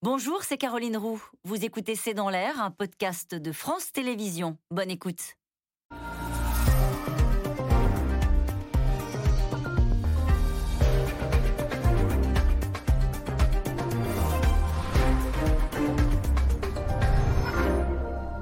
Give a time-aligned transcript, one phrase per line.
[0.00, 1.20] Bonjour, c'est Caroline Roux.
[1.42, 4.56] Vous écoutez C'est dans l'air, un podcast de France Télévisions.
[4.70, 5.34] Bonne écoute.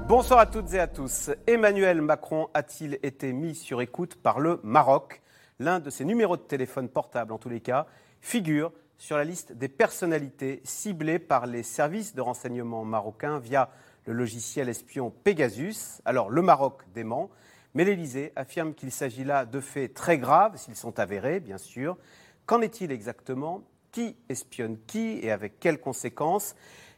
[0.07, 1.31] Bonsoir à toutes et à tous.
[1.47, 5.23] Emmanuel Macron a-t-il été mis sur écoute par le Maroc?
[5.57, 7.87] L'un de ses numéros de téléphone portable, en tous les cas,
[8.21, 13.69] figure sur la liste des personnalités ciblées par les services de renseignement marocains via
[14.05, 16.01] le logiciel espion Pegasus.
[16.05, 17.29] Alors le Maroc dément,
[17.73, 21.97] mais l'Élysée affirme qu'il s'agit là de faits très graves, s'ils sont avérés, bien sûr.
[22.45, 23.63] Qu'en est-il exactement?
[23.91, 26.55] Qui espionne qui et avec quelles conséquences?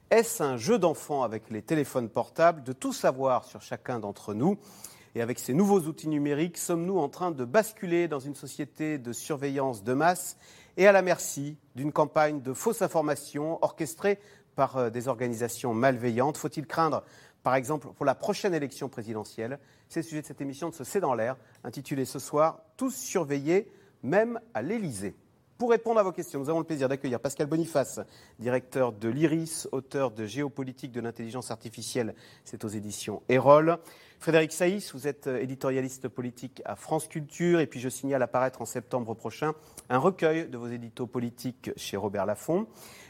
[0.10, 2.64] Est-ce un jeu d'enfant avec les téléphones portables?
[2.64, 4.58] De tout savoir sur chacun d'entre nous.
[5.16, 9.12] Et avec ces nouveaux outils numériques, sommes-nous en train de basculer dans une société de
[9.12, 10.38] surveillance de masse?
[10.80, 14.18] Et à la merci d'une campagne de fausses informations orchestrée
[14.56, 16.38] par euh, des organisations malveillantes.
[16.38, 17.04] Faut-il craindre,
[17.44, 19.60] par exemple, pour la prochaine élection présidentielle?
[19.90, 22.96] C'est le sujet de cette émission de ce C'est dans l'air, intitulée ce soir Tous
[22.96, 23.70] surveillés,
[24.04, 25.16] même à l'Élysée.
[25.60, 28.00] Pour répondre à vos questions, nous avons le plaisir d'accueillir Pascal Boniface,
[28.40, 32.16] directeur de l'IRIS, auteur de Géopolitique de l'intelligence artificielle,
[32.46, 33.78] c'est aux éditions Erol.
[34.20, 38.62] Frédéric Saïs, vous êtes euh, éditorialiste politique à France Culture, et puis je signale apparaître
[38.62, 39.52] en septembre prochain
[39.90, 42.66] un recueil de vos éditos politiques chez Robert Laffont.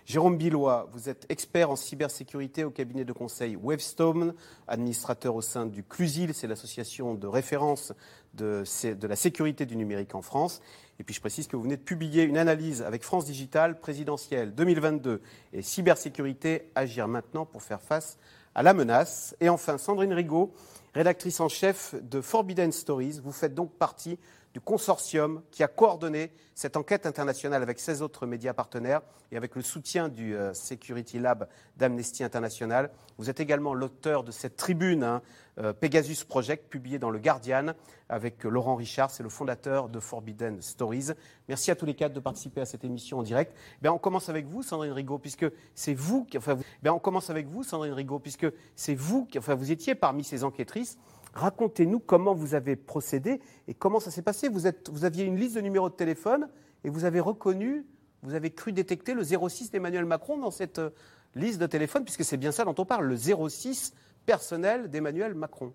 [0.06, 4.34] Jérôme Billois, vous êtes expert en cybersécurité au cabinet de conseil Webstone,
[4.68, 7.94] administrateur au sein du CLUSIL, c'est l'association de référence
[8.34, 10.62] de, de, la sécurité du numérique en France.
[11.00, 14.54] Et puis je précise que vous venez de publier une analyse avec France Digital présidentielle
[14.54, 15.22] 2022
[15.54, 18.18] et cybersécurité, agir maintenant pour faire face
[18.54, 19.34] à la menace.
[19.40, 20.54] Et enfin, Sandrine Rigaud,
[20.94, 23.22] rédactrice en chef de Forbidden Stories.
[23.24, 24.20] Vous faites donc partie
[24.54, 29.56] du consortium qui a coordonné cette enquête internationale avec 16 autres médias partenaires et avec
[29.56, 31.48] le soutien du euh, Security Lab
[31.78, 32.92] d'Amnesty International.
[33.18, 35.22] Vous êtes également l'auteur de cette tribune, hein,
[35.60, 37.74] euh, Pegasus Project, publiée dans le Guardian
[38.10, 41.10] avec euh, Laurent Richard, c'est le fondateur de Forbidden Stories.
[41.48, 43.56] Merci à tous les quatre de participer à cette émission en direct.
[43.84, 45.46] Eh on commence avec vous, Sandrine Rigaud, puisque
[45.76, 49.38] c'est vous qui, enfin, eh on commence avec vous, Sandrine Rigaud, puisque c'est vous qui,
[49.38, 50.98] enfin, vous étiez parmi ces enquêtrices.
[51.34, 54.50] Racontez-nous comment vous avez procédé et comment ça s'est passé.
[54.50, 54.66] Vous,
[55.06, 56.48] aviez une liste de numéros de téléphone
[56.84, 57.86] et vous avez reconnu,
[58.24, 60.90] vous avez cru détecter le 06 d'Emmanuel Macron dans cette euh,
[61.36, 63.94] liste de téléphone, puisque c'est bien ça dont on parle, le 06
[64.26, 65.74] personnel d'Emmanuel Macron.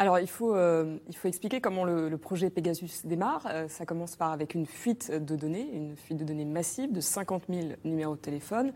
[0.00, 3.48] Alors, il faut, euh, expliquer comment le, projet Pegasus démarre.
[3.50, 7.44] Euh, ça commence par une fuite de données, une fuite de données massive de 50
[7.48, 8.72] 000 numéros de téléphone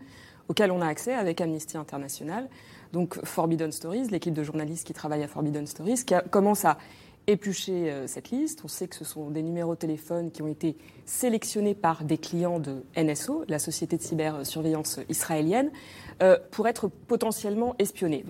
[0.49, 2.49] auxquels on a accès avec Amnesty International.
[2.93, 6.77] Donc Forbidden Stories, l'équipe de journalistes qui travaille à Forbidden Stories, qui commence à
[7.25, 8.61] éplucher euh, cette liste.
[8.63, 12.19] On sait que ce sont des numéros de téléphone qui ont été sélectionnés par des
[12.19, 15.71] clients de NSO, la société de cybersurveillance israélienne,
[16.21, 18.23] euh, pour être potentiellement espionnés.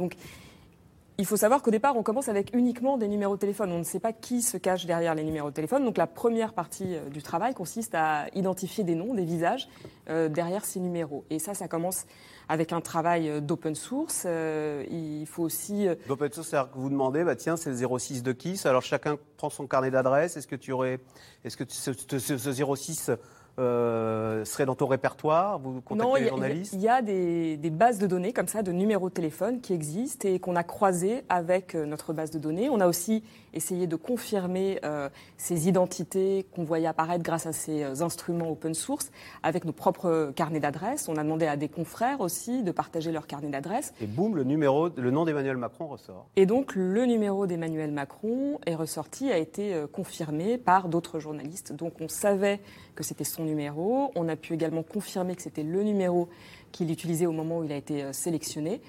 [1.18, 3.72] Il faut savoir qu'au départ, on commence avec uniquement des numéros de téléphone.
[3.72, 5.86] On ne sait pas qui se cache derrière les numéros de téléphone.
[5.86, 9.68] Donc la première partie euh, du travail consiste à identifier des noms, des visages
[10.08, 11.24] derrière ces numéros.
[11.30, 12.06] Et ça, ça commence
[12.50, 14.24] avec un travail euh, d'open source.
[14.26, 15.88] Euh, il faut aussi.
[15.88, 18.60] Euh, d'open source, c'est-à-dire que vous demandez, bah, tiens, c'est le 06 de qui?
[18.66, 20.38] Alors chacun prend son carnet d'adresse.
[20.38, 21.00] Est-ce que tu aurais.
[21.44, 23.12] Est-ce que ce 06
[23.60, 28.08] euh, serait dans ton répertoire Vous contactez les journalistes Il y, a des, bases de
[28.08, 31.86] données comme ça, de numéros de téléphone qui existent et qu'on a croisés avec euh,
[31.86, 32.70] notre base de données.
[32.72, 38.02] On a aussi essayé de confirmer euh, ces identités qu'on voyait apparaître grâce à ces
[38.02, 39.12] instruments open source
[39.44, 41.08] avec nos propres carnets d'adresses.
[41.08, 43.94] On a demandé à des confrères aussi de partager leur carnet d'adresses.
[44.02, 46.26] Et boum, le numéro, le nom d'Emmanuel Macron ressort.
[46.36, 51.74] Et donc le numéro d'Emmanuel Macron est ressorti, a été confirmé par d'autres journalistes.
[51.74, 52.60] Donc on savait
[52.96, 54.12] que c'était son numéro.
[54.16, 56.30] On a pu également confirmer que c'était le numéro
[56.72, 58.82] qu'il utilisait au moment où il a été euh, sélectionné.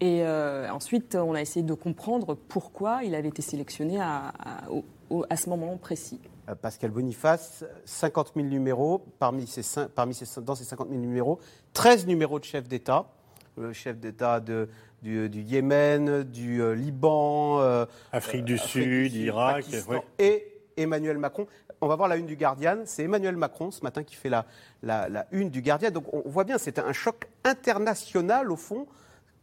[0.00, 4.32] Et euh, ensuite, on a essayé de comprendre pourquoi il avait été sélectionné à,
[5.28, 6.20] à, ce moment précis.
[6.48, 9.62] Euh, Pascal Boniface, 50 000 numéros, parmi ces,
[9.94, 11.38] parmi ces, dans ces 50 000 numéros,
[11.74, 13.10] 13 numéros de chef d'État,
[13.58, 17.60] le chef d'État du, du, Yémen, du Liban,
[18.10, 19.66] Afrique du Sud, Irak,
[20.18, 21.46] et Emmanuel Macron
[21.80, 22.82] on va voir la une du Guardian.
[22.84, 24.46] C'est Emmanuel Macron ce matin qui fait la,
[24.82, 25.90] la, une du Guardian.
[25.90, 28.86] Donc on voit bien, c'est un choc international au fond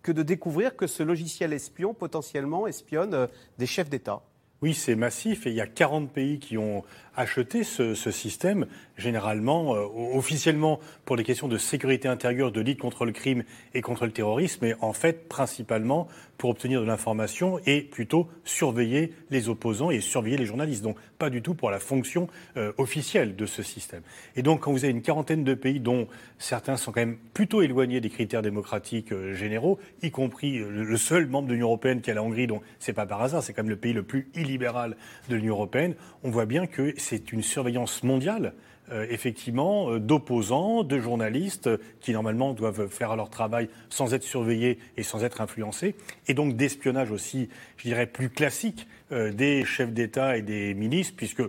[0.03, 3.27] que de découvrir que ce logiciel espion potentiellement espionne euh,
[3.57, 4.21] des chefs d'État.
[4.61, 6.83] Oui, c'est massif et il y a 40 pays qui ont
[7.17, 13.05] acheté ce, système, généralement, euh, officiellement pour des questions de sécurité intérieure, de lutte contre
[13.05, 13.43] le crime
[13.73, 19.11] et contre le terrorisme, mais en fait principalement pour obtenir de l'information et plutôt surveiller
[19.31, 20.83] les opposants et surveiller les journalistes.
[20.83, 22.27] Donc pas du tout pour la fonction
[22.57, 24.03] euh, officielle de ce système.
[24.35, 27.63] Et donc quand vous avez une quarantaine de pays dont certains sont quand même plutôt
[27.63, 32.11] éloignés des critères démocratiques euh, généraux, y compris le seul membre de l'Union européenne qui
[32.11, 34.29] est la Hongrie, donc c'est pas par hasard, c'est quand même le pays le plus
[34.35, 34.95] illibéral
[35.29, 38.53] de l'Union européenne, on voit bien que c'est une surveillance mondiale
[38.89, 41.69] euh, effectivement, euh, d'opposants, de journalistes
[41.99, 45.95] qui normalement doivent faire leur travail sans être surveillés et sans être influencés,
[46.29, 51.15] et donc d'espionnage aussi, je dirais, plus classique euh, des chefs d'État et des ministres,
[51.17, 51.43] puisque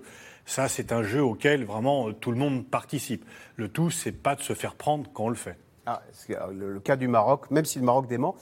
[0.47, 3.25] ça, c'est un jeu auquel vraiment tout le monde participe.
[3.55, 5.57] Le tout, c'est pas de se faire prendre quand on le fait.
[5.87, 6.03] Ah,
[6.53, 8.35] le, cas du Maroc, même si le Maroc dément.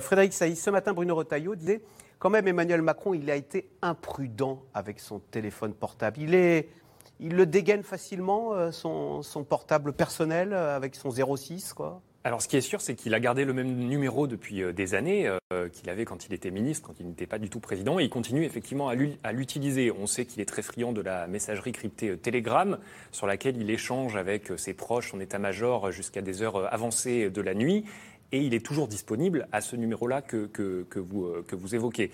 [0.00, 1.80] Frédéric Saïs, ce matin, Bruno Retailleau disait
[2.18, 6.18] quand même Emmanuel Macron, il a été imprudent avec son téléphone portable.
[6.20, 12.48] Il, le dégaine facilement, euh, son, portable personnel, euh, avec son 06, quoi alors, ce
[12.48, 15.30] qui est sûr, c'est qu'il a gardé le même numéro depuis euh, des années
[15.72, 18.10] qu'il avait quand il était ministre, quand il n'était pas du tout président, et il
[18.10, 19.90] continue effectivement à l'utiliser.
[19.92, 22.76] On sait qu'il est très friand de la messagerie cryptée Telegram,
[23.12, 27.54] sur laquelle il échange avec ses proches, son état-major, jusqu'à des heures avancées de la
[27.54, 27.84] nuit
[28.32, 32.10] et il est toujours disponible à ce numéro-là que, que, vous, euh, que vous évoquez.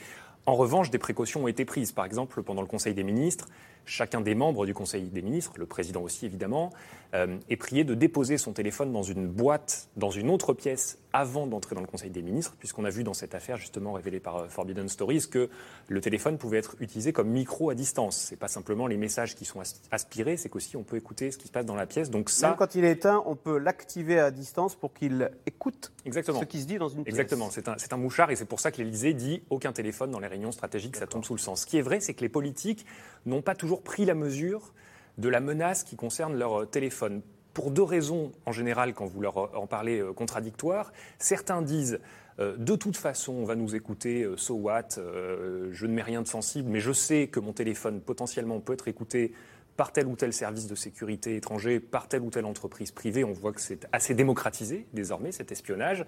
[0.46, 1.92] En revanche, des précautions ont été prises.
[1.92, 3.48] Par exemple, pendant le Conseil des ministres,
[3.86, 6.70] chacun des membres du Conseil des ministres, le président aussi évidemment,
[7.14, 11.46] euh, est prié de déposer son téléphone dans une boîte, dans une autre pièce, avant
[11.46, 14.36] d'entrer dans le Conseil des ministres, puisqu'on a vu dans cette affaire, justement révélée par
[14.36, 15.48] euh, Forbidden Stories, que
[15.86, 18.16] le téléphone pouvait être utilisé comme micro à distance.
[18.16, 19.60] Ce n'est pas simplement les messages qui sont
[19.92, 22.10] aspirés, c'est qu'aussi on peut écouter ce qui se passe dans la pièce.
[22.10, 25.92] Donc ça, Même quand il est éteint, on peut l'activer à distance pour qu'il écoute
[26.04, 26.40] Exactement.
[26.40, 27.14] ce qui se dit dans une pièce.
[27.14, 30.20] Exactement, c'est un, un, mouchard et c'est pour ça que l'Élysée dit aucun téléphone dans
[30.20, 31.62] les réunions stratégiques, ça tombe sous le sens.
[31.62, 32.84] Ce qui est vrai, c'est que les politiques
[33.24, 34.74] n'ont pas toujours pris la mesure
[35.18, 37.22] de la menace qui concerne leur euh, téléphone.
[37.52, 40.92] Pour deux raisons, en général, quand vous leur euh, en parlez euh, contradictoires.
[41.18, 42.00] Certains disent
[42.36, 46.68] de toute façon, on va nous écouter, so what, je ne mets rien de sensible,
[46.68, 49.32] mais je sais que mon téléphone potentiellement peut être écouté
[49.76, 53.22] par tel ou tel service de sécurité étranger, par telle ou telle entreprise privée.
[53.22, 56.04] On voit que c'est assez démocratisé désormais, cet espionnage.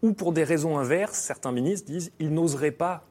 [0.00, 3.04] Ou pour des raisons inverses, certains ministres disent ils n'oseraient pas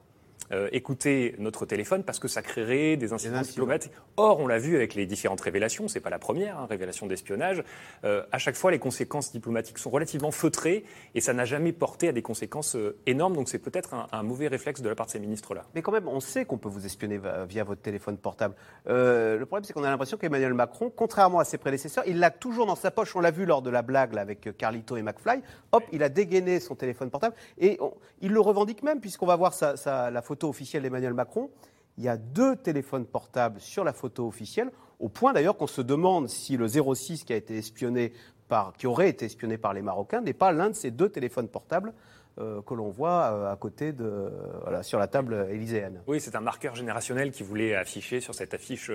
[0.52, 3.92] euh, écouter notre téléphone parce que ça créerait des incidents diplomatiques.
[4.16, 7.64] Or, on l'a vu avec les différentes révélations, c'est pas la première hein, révélation d'espionnage.
[8.06, 10.86] Euh, à chaque fois, les conséquences diplomatiques sont relativement feutrées
[11.16, 13.36] et ça n'a jamais porté à des conséquences euh, énormes.
[13.36, 15.66] Donc, c'est peut-être un, mauvais réflexe de la part de ces ministres-là.
[15.76, 18.56] Mais quand même, on sait qu'on peut vous espionner via votre téléphone portable.
[18.86, 22.66] le problème, c'est qu'on a l'impression qu'Emmanuel Macron, contrairement à ses prédécesseurs, il l'a toujours
[22.66, 23.16] dans sa poche.
[23.16, 25.42] On l'a vu lors de la blague avec Carlito et McFly.
[25.72, 27.80] Hop, il a dégainé son téléphone portable et
[28.22, 29.54] il le revendique même puisqu'on va voir
[29.86, 31.50] la photo officielle d'Emmanuel Macron,
[31.98, 35.82] il y a deux téléphones portables sur la photo officielle, au point d'ailleurs qu'on se
[35.82, 38.14] demande si le 06 qui a été espionné
[38.48, 41.48] par, qui aurait été espionné par les Marocains n'est pas l'un de ces deux téléphones
[41.48, 41.94] portables
[42.40, 44.32] euh, que l'on voit euh, à côté de,
[44.62, 46.02] voilà, sur la table élyséenne.
[46.06, 48.92] Oui, c'est un marqueur générationnel qui voulait afficher sur cette affiche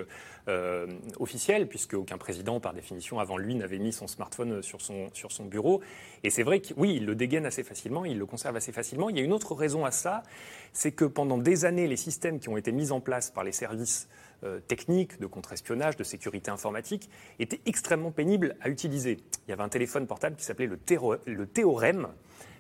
[0.47, 0.87] euh,
[1.19, 5.33] officielle, puisque aucun président, par définition, avant lui, n'avait mis son smartphone sur son, sur
[5.33, 5.81] son bureau.
[6.23, 9.11] Et c'est vrai que oui, il le dégaine assez facilement, il le conserve assez facilement.
[9.11, 10.23] Il y a une autre raison à ça,
[10.73, 13.53] c'est que pendant des années, les systèmes qui ont été mis en place par les
[13.53, 14.09] services
[14.67, 17.09] techniques, de contre-espionnage, de sécurité informatique,
[17.39, 19.19] étaient extrêmement pénibles à utiliser.
[19.47, 20.79] Il y avait un téléphone portable qui s'appelait le,
[21.27, 22.09] le Théorème,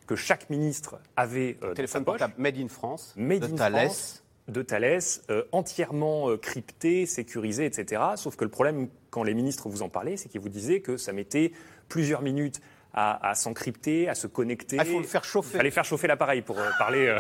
[0.06, 3.86] que chaque ministre avait euh, téléphone portable Made in France, Made de in Thales.
[3.86, 5.00] France, de Thales,
[5.30, 8.02] euh, entièrement euh, crypté, sécurisé, etc.
[8.16, 10.96] Sauf que le problème, quand les ministres vous en parlaient, c'est qu'ils vous disaient que
[10.96, 11.52] ça mettait
[11.88, 12.60] plusieurs minutes
[12.94, 14.76] à, s'encrypter, à se connecter.
[14.78, 15.54] Ah, il faut le faire chauffer.
[15.54, 17.18] Il fallait faire chauffer l'appareil pour euh, parler euh,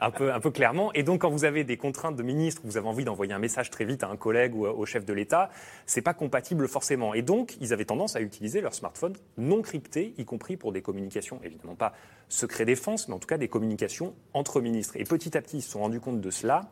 [0.00, 0.92] un, peu, un peu clairement.
[0.92, 3.70] Et donc, quand vous avez des contraintes de ministre, vous avez envie d'envoyer un message
[3.70, 5.50] très vite à un collègue ou au chef de l'État,
[5.86, 7.14] c'est pas compatible forcément.
[7.14, 10.82] Et donc, ils avaient tendance à utiliser leur smartphone non crypté, y compris pour des
[10.82, 11.94] communications, évidemment pas
[12.28, 14.96] secret défense, mais en tout cas des communications entre ministres.
[14.96, 16.62] Et petit à petit, ils se sont rendus compte de cela.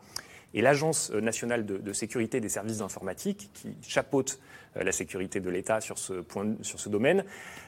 [0.53, 4.39] Et l'Agence nationale de, sécurité des services informatiques, qui chapeaute
[4.77, 7.23] euh, la sécurité de l'État sur ce, domaine,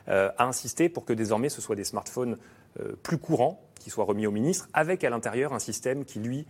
[0.07, 2.37] euh, a insisté pour que désormais ce soit des smartphones
[2.79, 6.47] euh, plus courants qui soient remis au ministre, avec à l'intérieur un système qui, lui,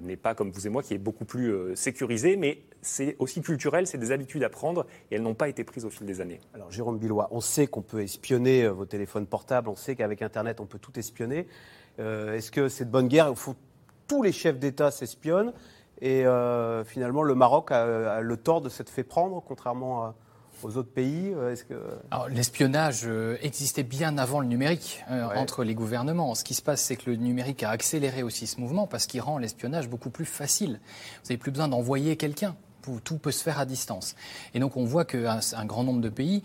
[0.00, 3.86] n'est pas comme vous et moi, qui est beaucoup plus sécurisé, mais c'est aussi culturel,
[3.86, 6.40] c'est des habitudes à prendre, et elles n'ont pas été prises au fil des années.
[6.54, 10.60] Alors, Jérôme Billois, on sait qu'on peut espionner vos téléphones portables, on sait qu'avec Internet,
[10.60, 11.46] on peut tout espionner.
[11.98, 13.56] Est-ce que c'est de bonne guerre Il faut
[14.12, 15.54] tous les chefs d'État s'espionnent.
[16.02, 20.14] Et euh, finalement, le Maroc a, le tort de s'être fait prendre, contrairement
[20.62, 21.74] aux autres pays Est-ce que...
[22.28, 23.08] l'espionnage
[23.40, 25.02] existait bien avant le numérique
[25.34, 26.34] entre les gouvernements.
[26.34, 29.22] Ce qui se passe, c'est que le numérique a accéléré aussi ce mouvement parce qu'il
[29.22, 30.78] rend l'espionnage beaucoup plus facile.
[31.22, 32.54] Vous n'avez plus besoin d'envoyer quelqu'un
[33.04, 34.16] tout peut se faire à distance.
[34.54, 36.42] Et donc on voit qu'un un grand nombre de pays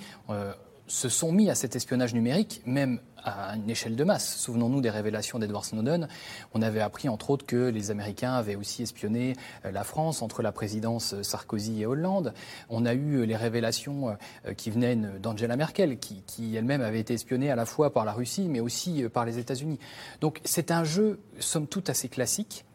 [0.87, 4.37] se sont mis à cet espionnage numérique, même à une échelle de masse.
[4.37, 6.07] Souvenons-nous des révélations d'Edward Snowden.
[6.53, 10.41] On avait appris, entre autres, que les Américains avaient aussi espionné euh, la France entre
[10.41, 12.33] la présidence euh, Sarkozy et Hollande.
[12.69, 14.17] On a eu euh, les révélations
[14.55, 18.47] qui venaient d'Angela Merkel, qui, elle-même avait été espionnée à la fois par la Russie,
[18.49, 19.79] mais aussi par les États-Unis.
[20.21, 22.65] Donc c'est un jeu, somme toute, assez classique.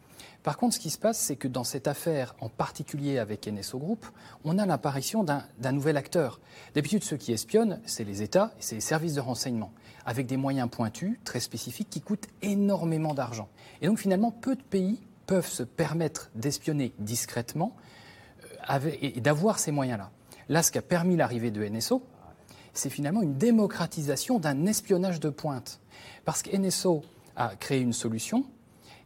[0.43, 3.79] Par contre, ce qui se passe, c'est que dans cette affaire, en particulier avec NSO
[3.79, 4.05] Group,
[4.43, 6.41] on a l'apparition d'un nouvel acteur.
[6.75, 9.71] D'habitude, ceux qui espionnent, c'est les États et c'est les services de renseignement,
[10.05, 13.49] avec des moyens pointus, très spécifiques, qui coûtent énormément d'argent.
[13.81, 17.75] Et donc, finalement, peu de pays peuvent se permettre d'espionner discrètement
[18.69, 20.11] euh, et d'avoir ces moyens-là.
[20.49, 22.03] Là, ce qui a permis l'arrivée de NSO,
[22.73, 25.79] c'est finalement une démocratisation d'un espionnage de pointe.
[26.25, 27.03] Parce que NSO
[27.35, 28.45] a créé une solution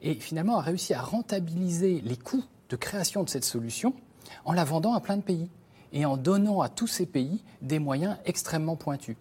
[0.02, 3.94] et finalement a réussi à rentabiliser les coûts de création de cette solution
[4.46, 5.50] en la vendant à plein de pays
[5.94, 9.16] et en donnant à tous ces pays des moyens extrêmement pointus.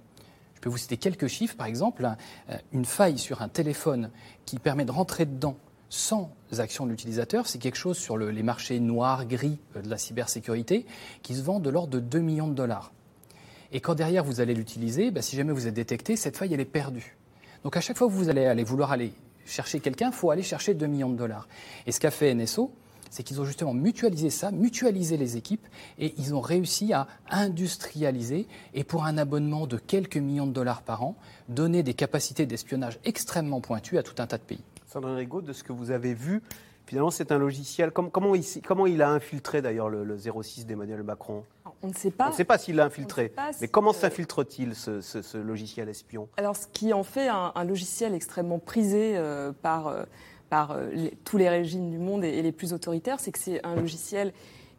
[0.68, 2.08] Vous citer quelques chiffres, par exemple,
[2.50, 4.10] euh, une faille sur un téléphone
[4.44, 5.56] qui permet de rentrer dedans
[5.88, 9.98] sans action de l'utilisateur, c'est quelque chose sur les marchés noirs, gris euh, de la
[9.98, 10.86] cybersécurité
[11.22, 12.92] qui se vend de l'ordre de 2 millions de dollars.
[13.72, 16.60] Et quand derrière vous allez l'utiliser, bah, si jamais vous êtes détecté, cette faille elle
[16.60, 17.16] est perdue.
[17.62, 19.12] Donc à chaque fois que vous allez vouloir aller
[19.44, 21.48] chercher quelqu'un, il faut aller chercher 2 millions de dollars.
[21.86, 22.72] Et ce qu'a fait NSO,
[23.10, 25.66] c'est qu'ils ont justement mutualisé ça, mutualisé les équipes,
[25.98, 30.82] et ils ont réussi à industrialiser, et pour un abonnement de quelques millions de dollars
[30.82, 31.16] par an,
[31.48, 34.62] donner des capacités d'espionnage extrêmement pointues à tout un tas de pays.
[34.86, 36.42] Sandrine Rigaud, de ce que vous avez vu,
[36.86, 37.90] finalement c'est un logiciel.
[37.90, 41.44] Comment, il, comment il a infiltré d'ailleurs le 06 d'Emmanuel Macron?
[41.82, 42.26] On ne sait pas.
[42.26, 43.32] On ne sait pas s'il l'a infiltré.
[43.60, 46.28] mais comment s'infiltre-t-il, ce, logiciel espion?
[46.36, 50.04] Alors, ce qui en fait un, logiciel extrêmement prisé euh, par, euh,
[50.48, 53.74] par euh, tous les régimes du monde et les plus autoritaires, c'est que c'est un
[53.74, 54.32] logiciel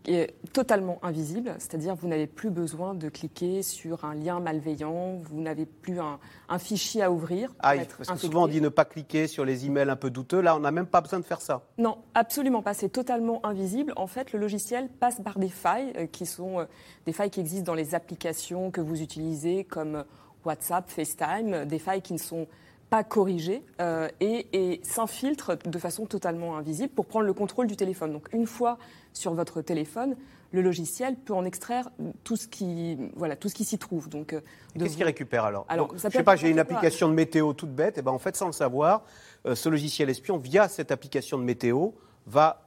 [0.07, 5.41] est totalement invisible, c'est-à-dire vous n'avez plus besoin de cliquer sur un lien malveillant, vous
[5.41, 6.19] n'avez plus un,
[6.59, 7.53] fichier à ouvrir.
[7.59, 10.39] Ah, parce que souvent on dit ne pas cliquer sur les emails un peu douteux,
[10.39, 11.63] là on n'a même pas besoin de faire ça.
[11.77, 13.93] Non, absolument pas, c'est totalement invisible.
[13.97, 16.65] En fait, le logiciel passe par des failles euh, qui sont euh,
[17.05, 20.05] des failles qui existent dans les applications que vous utilisez comme
[20.45, 22.47] WhatsApp, FaceTime, des failles qui ne sont
[22.89, 27.75] pas corrigées euh, et, et s'infiltrent de façon totalement invisible pour prendre le contrôle du
[27.75, 28.13] téléphone.
[28.13, 28.77] Donc une fois
[29.13, 30.15] sur votre téléphone,
[30.51, 31.89] le logiciel peut en extraire
[32.23, 34.09] tout ce qui, voilà, tout ce qui s'y trouve.
[34.09, 34.41] Donc, euh,
[34.77, 37.73] qu'est-ce qu'il récupère alors, alors Je ne sais pas, j'ai une application de météo toute
[37.73, 39.03] bête, et ben en fait, sans le savoir,
[39.45, 41.89] euh, ce logiciel espion, via cette application de météo,
[42.25, 42.66] va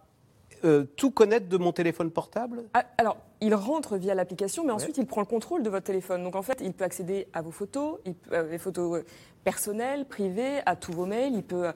[0.64, 2.64] euh, tout connaître de mon téléphone portable?
[2.74, 6.22] Ah, Alors, il rentre via l'application, mais ensuite il prend le contrôle de votre téléphone.
[6.22, 7.98] Donc en fait, il peut accéder à vos photos,
[8.32, 9.02] les photos
[9.44, 11.34] personnelles, privées, à tous vos mails.
[11.34, 11.72] Il peut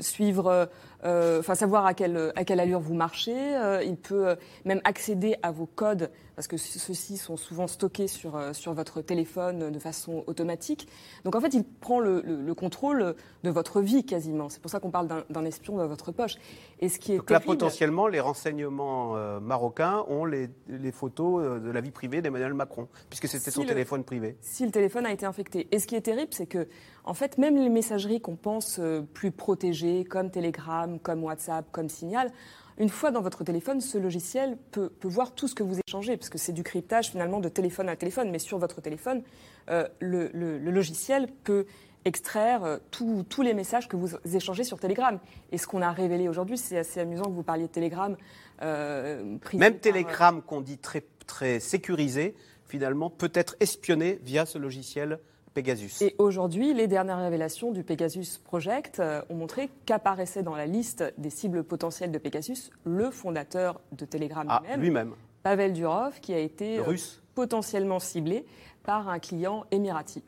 [0.00, 0.66] suivre euh,
[1.04, 3.56] enfin savoir à quelle, à quelle allure vous marchez.
[3.56, 8.08] Euh, il peut euh, même accéder à vos codes, parce que ceux-ci sont souvent stockés
[8.08, 10.88] sur, sur votre téléphone de façon automatique.
[11.24, 14.48] Donc en fait, il prend le, le, contrôle de votre vie quasiment.
[14.48, 16.36] C'est pour ça qu'on parle d'un espion dans votre poche.
[16.80, 21.70] Et ce qui est Donc là, potentiellement, les renseignements marocains ont les, les, photos de
[21.70, 24.36] la vie privée d'Emmanuel Macron, puisque c'était son téléphone privé.
[24.40, 25.68] Si le téléphone a été infecté.
[25.72, 26.68] Et ce qui est terrible, c'est que
[27.06, 31.88] en fait, même les messageries qu'on pense euh, plus protégées, comme Telegram, comme WhatsApp, comme
[31.88, 32.32] Signal,
[32.78, 36.28] une fois dans votre téléphone, ce logiciel peut, voir tout ce que vous échangez, parce
[36.28, 39.22] que c'est du cryptage finalement de téléphone à téléphone, mais sur votre téléphone,
[39.70, 41.64] euh, le, logiciel peut
[42.04, 45.18] extraire euh, tous les messages que vous échangez sur Telegram.
[45.52, 48.16] Et ce qu'on a révélé aujourd'hui, c'est assez amusant que vous parliez de Telegram.
[48.60, 52.34] Même Telegram, qu'on dit très, très sécurisé,
[52.66, 55.20] finalement, peut être espionné via ce logiciel
[55.56, 56.02] Pegasus.
[56.02, 61.02] Et aujourd'hui, les dernières révélations du Pegasus Project euh, ont montré qu'apparaissait dans la liste
[61.16, 66.38] des cibles potentielles de Pegasus le fondateur de Telegram ah, lui-même, Pavel Durov, qui a
[66.38, 66.96] été euh,
[67.34, 68.44] potentiellement ciblé
[68.82, 70.22] par un client émirati.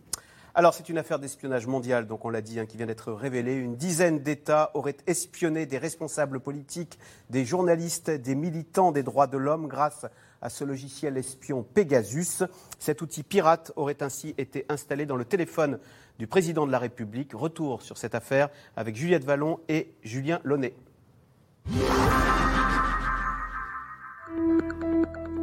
[0.54, 3.54] Alors, c'est une affaire d'espionnage mondial, donc on l'a dit, hein, qui vient d'être révélée.
[3.54, 9.36] Une dizaine d'États auraient espionné des responsables politiques, des journalistes, des militants des droits de
[9.36, 10.06] l'homme grâce
[10.42, 12.44] à ce logiciel espion Pegasus.
[12.78, 15.78] Cet outil pirate aurait ainsi été installé dans le téléphone
[16.18, 17.32] du président de la République.
[17.34, 20.74] Retour sur cette affaire avec Juliette Vallon et Julien Launay.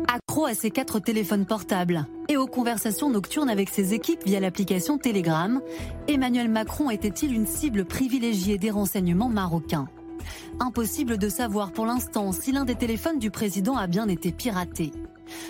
[0.07, 4.97] Accro à ses quatre téléphones portables et aux conversations nocturnes avec ses équipes via l'application
[4.97, 5.61] Telegram,
[6.07, 9.87] Emmanuel Macron était-il une cible privilégiée des renseignements marocains?
[10.59, 14.91] Impossible de savoir pour l'instant si l'un des téléphones du président a bien été piraté.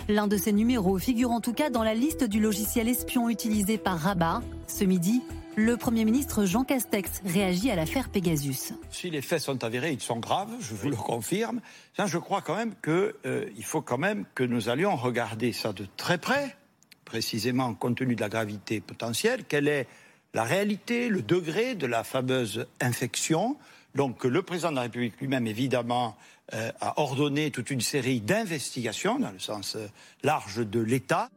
[0.08, 3.78] L'un de ces numéros figure en tout cas dans la liste du logiciel espion utilisé
[3.78, 4.42] par Rabat.
[4.66, 5.22] Ce midi,
[5.56, 8.74] le Premier ministre Jean Castex réagit à l'affaire Pegasus.
[8.90, 11.60] Si les faits sont avérés, ils sont graves, je vous le confirme.
[11.98, 15.86] je crois quand même qu'il euh, faut quand même que nous allions regarder ça de
[15.96, 16.56] très près,
[17.04, 19.86] précisément compte tenu de la gravité potentielle, quelle est
[20.34, 23.56] la réalité, le degré de la fameuse infection.
[23.96, 26.16] Donc le président de la République lui-même, évidemment,
[26.54, 29.86] euh, a ordonné toute une série d'investigations dans le sens euh,
[30.22, 31.30] large de l'État.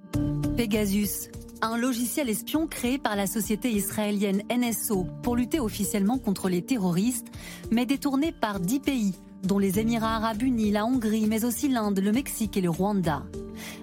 [0.58, 1.30] Pegasus,
[1.62, 7.28] un logiciel espion créé par la société israélienne NSO pour lutter officiellement contre les terroristes,
[7.72, 12.00] mais détourné par dix pays, dont les Émirats arabes unis, la Hongrie, mais aussi l'Inde,
[12.00, 13.24] le Mexique et le Rwanda.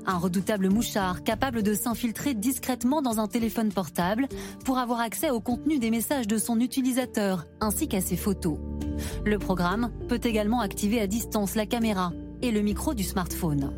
[0.07, 4.29] Un redoutable mouchard capable de s'infiltrer discrètement dans un téléphone portable
[4.65, 8.59] pour avoir accès au contenu des messages de son utilisateur ainsi qu'à ses photos.
[9.25, 13.73] Le programme peut également activer à distance la caméra et le micro du smartphone.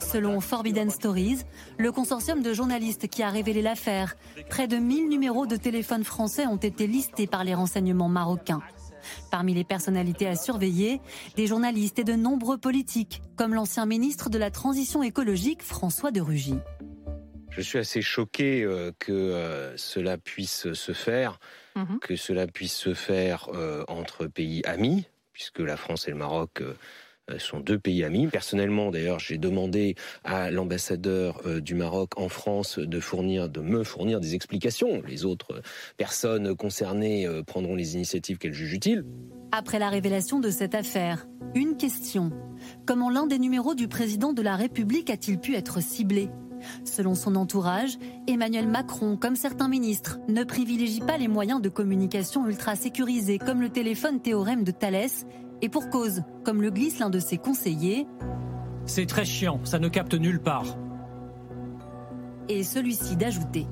[0.00, 1.40] Selon Forbidden Stories,
[1.78, 4.16] le consortium de journalistes qui a révélé l'affaire,
[4.50, 8.60] près de 1000 numéros de téléphone français ont été listés par les renseignements marocains.
[9.30, 11.00] Parmi les personnalités à surveiller,
[11.36, 16.20] des journalistes et de nombreux politiques, comme l'ancien ministre de la Transition écologique François de
[16.20, 16.56] Rugy.
[17.50, 21.40] Je suis assez choqué euh, que euh, cela puisse se faire,
[21.74, 21.98] mhm.
[22.00, 26.62] que cela puisse se faire euh, entre pays amis, puisque la France et le Maroc
[27.38, 28.26] sont deux pays amis.
[28.26, 29.94] Personnellement, d'ailleurs, j'ai demandé
[30.24, 33.00] à l'ambassadeur du Maroc en France de
[33.60, 35.02] me fournir des explications.
[35.06, 35.62] Les autres
[35.96, 39.04] personnes concernées prendront les initiatives qu'elles jugent utiles.
[39.52, 42.30] Après la révélation de cette affaire, une question.
[42.86, 46.28] Comment l'un des numéros du président de la République a-t-il pu être ciblé?
[46.84, 47.96] Selon son entourage,
[48.28, 53.62] Emmanuel Macron, comme certains ministres, ne privilégie pas les moyens de communication ultra sécurisés comme
[53.62, 55.24] le téléphone théorème de Thalès,
[55.62, 58.06] et pour cause, comme le glisse l'un de ses conseillers.
[58.86, 60.76] C'est très chiant, ça ne capte nulle part.
[62.48, 63.66] Et celui-ci d'ajouter.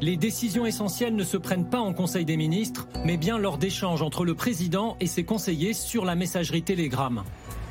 [0.00, 4.02] Les décisions essentielles ne se prennent pas en Conseil des ministres, mais bien lors d'échanges
[4.02, 7.22] entre le président et ses conseillers sur la messagerie Telegram.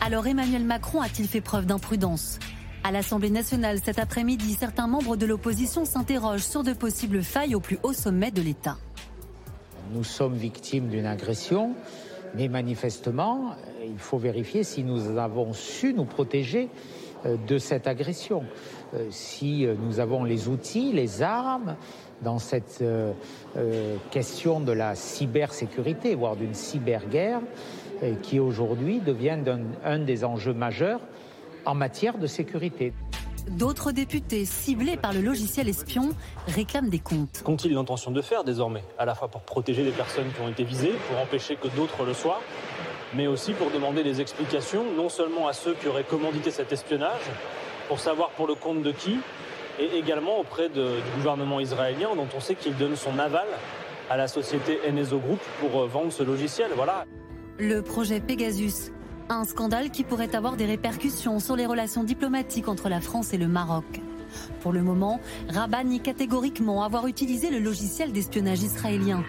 [0.02, 2.40] Alors Emmanuel Macron a-t-il fait preuve d'imprudence?
[2.84, 7.60] À l'Assemblée nationale cet après-midi, certains membres de l'opposition s'interrogent sur de possibles failles au
[7.60, 8.78] plus haut sommet de l'État.
[9.94, 11.76] Nous sommes victimes d'une agression,
[12.36, 16.70] mais manifestement, il faut vérifier si nous avons su nous protéger
[17.26, 18.44] euh, de cette agression.
[18.94, 21.76] Euh, si euh, nous avons les outils, les armes
[22.22, 22.82] dans cette
[24.12, 27.42] question de la cybersécurité, voire d'une cyberguerre,
[28.22, 29.40] qui aujourd'hui devient
[29.84, 31.02] un des enjeux majeurs
[31.66, 32.94] en matière de sécurité.
[33.50, 36.12] D'autres députés ciblés par le logiciel espion
[36.48, 37.42] réclament des comptes.
[37.44, 40.64] Qu'ont-ils l'intention de faire désormais À la fois pour protéger les personnes qui ont été
[40.64, 42.42] visées, pour empêcher que d'autres le soient,
[43.16, 47.22] mais aussi pour demander des explications, non seulement à ceux qui auraient commandité cet espionnage,
[47.88, 49.18] pour savoir pour le compte de qui,
[49.80, 50.82] et également auprès du
[51.16, 53.48] gouvernement israélien, dont on sait qu'il donne son aval
[54.10, 56.72] à la société NSO Group pour euh, vendre ce logiciel.
[56.76, 57.06] Voilà.
[57.58, 58.92] Le projet Pegasus
[59.30, 63.38] un scandale qui pourrait avoir des répercussions sur les relations diplomatiques entre la France et
[63.38, 64.02] le Maroc.
[64.62, 69.24] Pour le moment, Rabat nie catégoriquement avoir utilisé le logiciel d'espionnage israélien.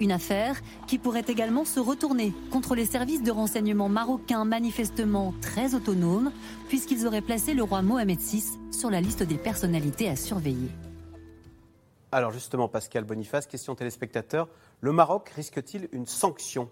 [0.00, 5.74] Une affaire qui pourrait également se retourner contre les services de renseignement marocains manifestement très
[5.74, 6.32] autonomes,
[6.68, 10.70] puisqu'ils auraient placé le roi Mohamed VI sur la liste des personnalités à surveiller.
[12.10, 14.48] Alors justement, Pascal Boniface, question téléspectateur,
[14.80, 16.70] le Maroc risque-t-il une sanction?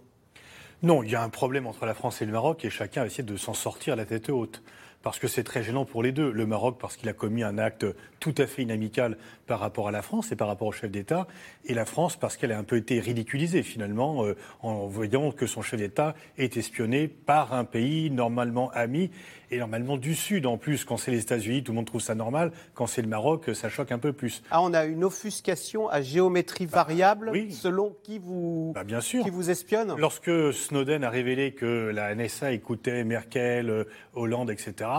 [0.82, 3.06] Non, il y a un problème entre la France et le Maroc et chacun a
[3.06, 4.62] essayé de s'en sortir la tête haute.
[5.02, 6.32] Parce que c'est très gênant pour les deux.
[6.32, 7.86] Le Maroc, parce qu'il a commis un acte
[8.18, 11.28] tout à fait inamical par rapport à la France et par rapport au chef d'État.
[11.64, 15.46] Et la France, parce qu'elle a un peu été ridiculisée, finalement, euh, en voyant que
[15.46, 19.12] son chef d'État est espionné par un pays normalement ami
[19.50, 20.84] et normalement du Sud en plus.
[20.84, 22.52] Quand c'est les États-Unis, tout le monde trouve ça normal.
[22.74, 24.42] Quand c'est le Maroc, ça choque un peu plus.
[24.50, 29.24] Ah, on a une offuscation à géométrie variable selon qui vous, bah, bien sûr.
[29.24, 34.90] qui vous espionne Lorsque Snowden a révélé que la NSA écoutait Merkel, euh, Hollande, etc.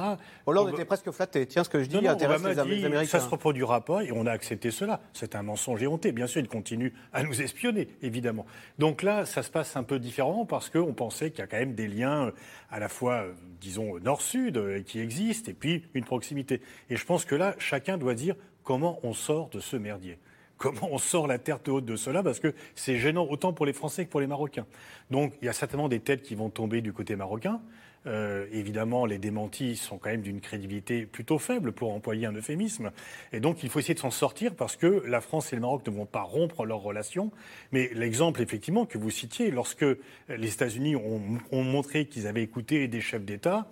[0.45, 1.45] Hollande était presque flatté.
[1.45, 3.05] Tiens, ce que je dis non, intéresse les, Américains.
[3.05, 5.01] Ça se reproduira pas et on a accepté cela.
[5.13, 6.11] C'est un mensonge éhonté.
[6.11, 8.45] Bien sûr, il continue à nous espionner, évidemment.
[8.79, 11.57] Donc là, ça se passe un peu différemment parce qu'on pensait qu'il y a quand
[11.57, 12.31] même des liens
[12.69, 16.61] à la fois, euh, disons, nord-sud euh, qui existent, et puis une proximité.
[16.89, 20.17] Et je pense que là, chacun doit dire comment on sort de ce merdier.
[20.57, 23.73] Comment on sort la terre haute de cela Parce que c'est gênant autant pour les
[23.73, 24.65] Français que pour les Marocains.
[25.11, 27.61] Donc il y a certainement des têtes qui vont tomber du côté marocain.
[28.07, 32.91] Euh, évidemment, les démentis sont quand même d'une crédibilité plutôt faible, pour employer un euphémisme.
[33.33, 35.85] Et donc, il faut essayer de s'en sortir parce que la France et le Maroc
[35.85, 37.31] ne vont pas rompre leurs relations.
[37.71, 39.85] Mais l'exemple, effectivement, que vous citiez, lorsque
[40.29, 41.21] les États-Unis ont,
[41.51, 43.67] ont montré qu'ils avaient écouté des chefs d'État,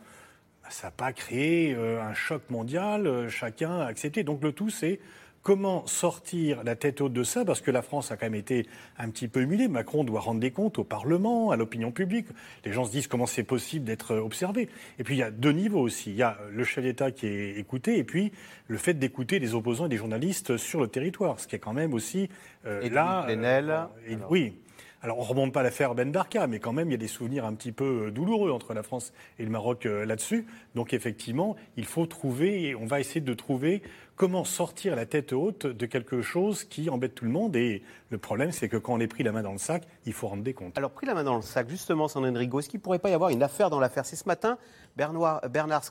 [0.70, 3.08] ça n'a pas créé euh, un choc mondial.
[3.08, 4.24] Euh, chacun a accepté.
[4.24, 5.00] Donc, le tout, c'est
[5.46, 8.66] Comment sortir la tête haute de ça Parce que la France a quand même été
[8.98, 9.68] un petit peu humiliée.
[9.68, 12.26] Macron doit rendre des comptes au Parlement, à l'opinion publique.
[12.66, 14.70] Les gens se disent comment c'est possible d'être observé.
[14.98, 16.10] Et puis il y a deux niveaux aussi.
[16.10, 18.32] Il y a le chef d'État qui est écouté et puis
[18.70, 21.74] le fait d'écouter des opposants et des journalistes sur le territoire, ce qui est quand
[21.74, 22.28] même aussi
[22.66, 23.28] euh, et là.
[23.30, 24.56] Euh, oui,
[25.06, 27.08] alors, on ne remonte pas l'affaire Ben Barka, mais quand même, il y a des
[27.08, 30.48] souvenirs un petit peu euh, douloureux entre la France et le Maroc euh, là-dessus.
[30.74, 33.84] Donc, effectivement, il faut trouver, et on va essayer de trouver
[34.16, 37.56] comment sortir la tête haute de quelque chose qui embête tout le monde.
[37.56, 40.14] Et le problème, c'est que quand on est pris la main dans le sac, il
[40.14, 40.76] faut rendre des comptes.
[40.76, 43.12] Alors, pris la main dans le sac, justement, Sandrine Rigaud, est-ce qu'il ne pourrait pas
[43.12, 44.08] y avoir une affaire dans l'affaire?
[44.08, 44.58] C'est ce matin
[44.98, 45.84] Bernard, Bernard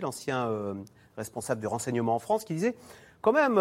[0.00, 0.72] l'ancien euh,
[1.18, 2.76] responsable du renseignement en France, qui disait
[3.20, 3.58] quand même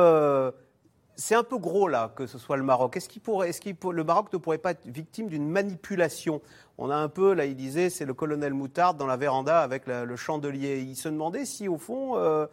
[1.16, 2.98] c'est un peu gros là que ce soit le Maroc.
[2.98, 6.42] Est-ce qu'il est-ce le Maroc ne pourrait pas être victime d'une manipulation?
[6.78, 9.86] On a un peu, là, il disait, c'est le colonel Moutarde dans la véranda avec
[9.86, 10.80] le chandelier.
[10.82, 12.48] Il se demandait si, au fond, euh,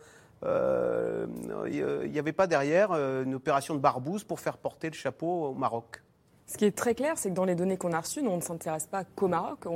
[0.44, 1.26] euh,
[2.04, 5.46] il n'y avait pas derrière euh, une opération de barbouze pour faire porter le chapeau
[5.46, 6.02] au Maroc.
[6.46, 8.36] Ce qui est très clair, c'est que dans les données qu'on a reçues, nous, on
[8.36, 9.66] ne s'intéresse pas qu'au Maroc.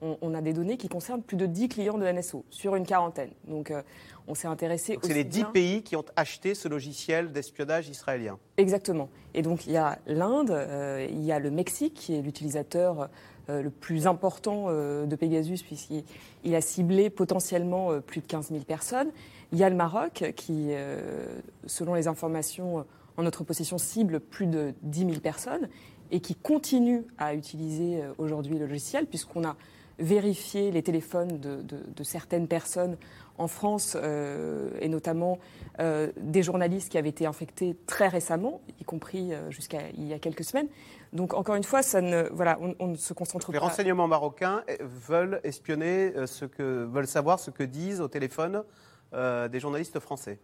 [0.00, 3.30] On a des données qui concernent plus de 10 clients de NSO sur une quarantaine.
[3.44, 3.72] Donc
[4.28, 8.38] on s'est intéressé C'est les 10 pays qui ont acheté ce logiciel d'espionnage israélien.
[8.56, 9.08] Exactement.
[9.34, 13.08] Et donc il y a l'Inde, euh, il y a le Mexique qui est l'utilisateur
[13.48, 19.10] euh, le plus important de Pegasus puisqu'il a ciblé potentiellement plus de 15 000 personnes.
[19.52, 20.72] Il y a le Maroc qui,
[21.66, 22.84] selon les informations
[23.16, 25.68] en notre possession, cible plus de 10 000 personnes
[26.10, 29.56] et qui continue à utiliser aujourd'hui le logiciel puisqu'on a
[29.98, 32.96] vérifier les téléphones de, certaines personnes
[33.36, 35.38] en France, euh, et notamment
[35.78, 40.12] euh, des journalistes qui avaient été infectés très récemment, y compris euh, jusqu'à il y
[40.12, 40.68] a quelques semaines.
[41.12, 43.52] Donc encore une fois, ça ne, voilà, on, ne se concentre pas.
[43.52, 48.62] Les renseignements marocains veulent espionner ce que veulent savoir ce que disent au téléphone
[49.12, 50.38] des journalistes français.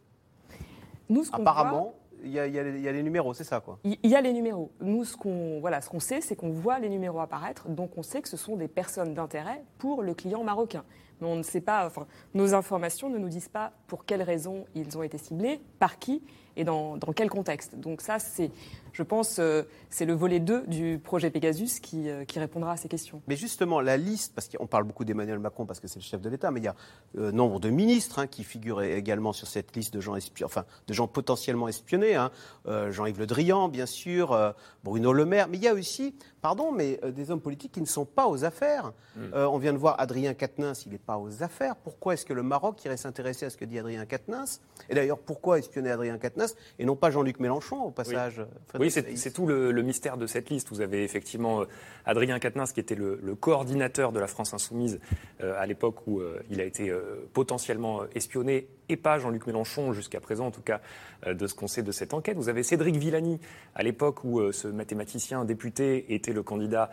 [1.10, 4.72] Nous, Apparemment, il y, a, les numéros, c'est ça quoi Il y a les numéros.
[4.80, 8.02] Nous, ce qu'on voilà, ce qu'on sait, c'est qu'on voit les numéros apparaître, donc on
[8.02, 10.84] sait que ce sont des personnes d'intérêt pour le client marocain.
[11.20, 14.66] Mais on ne sait pas, enfin, nos informations ne nous disent pas pour quelles raisons
[14.74, 16.22] ils ont été ciblés, par qui
[16.56, 17.76] et dans, quel contexte.
[17.76, 18.50] Donc ça, c'est,
[18.92, 22.76] je pense, euh, c'est le volet 2 du projet Pegasus qui, euh, qui, répondra à
[22.76, 23.22] ces questions.
[23.26, 26.20] Mais justement, la liste, parce qu'on parle beaucoup d'Emmanuel Macron parce que c'est le chef
[26.20, 26.76] de l'État, mais il y a
[27.18, 30.94] euh, nombre de ministres hein, qui figurent également sur cette liste de gens, enfin, de
[30.94, 32.14] gens potentiellement espionnés.
[32.14, 32.30] Hein.
[32.66, 36.98] Jean-Yves Le Drian, bien sûr, Bruno Le Maire, mais il y a aussi, pardon, mais
[37.12, 38.92] des hommes politiques qui ne sont pas aux affaires.
[39.16, 39.34] Hmm.
[39.34, 41.76] on vient de voir Adrien Quatennens, il n'est pas aux affaires.
[41.76, 44.60] Pourquoi est-ce que le Maroc irait s'intéresser à ce que dit Adrien Quatennens?
[44.88, 46.43] Et d'ailleurs, pourquoi espionner Adrien Quatennens?
[46.78, 48.42] Et non pas Jean-Luc Mélenchon, au passage.
[48.78, 50.68] Oui, c'est tout le, mystère de cette liste.
[50.70, 51.66] Vous avez effectivement euh,
[52.04, 55.00] Adrien Quatennens, qui était le, coordinateur de la France Insoumise
[55.42, 56.92] euh, à l'époque où euh, il a été
[57.32, 60.80] potentiellement espionné, et pas Jean-Luc Mélenchon, jusqu'à présent en tout cas,
[61.26, 62.36] de ce qu'on sait de cette enquête.
[62.36, 63.40] Vous avez Cédric Villani,
[63.74, 66.90] à l'époque où ce mathématicien député était le candidat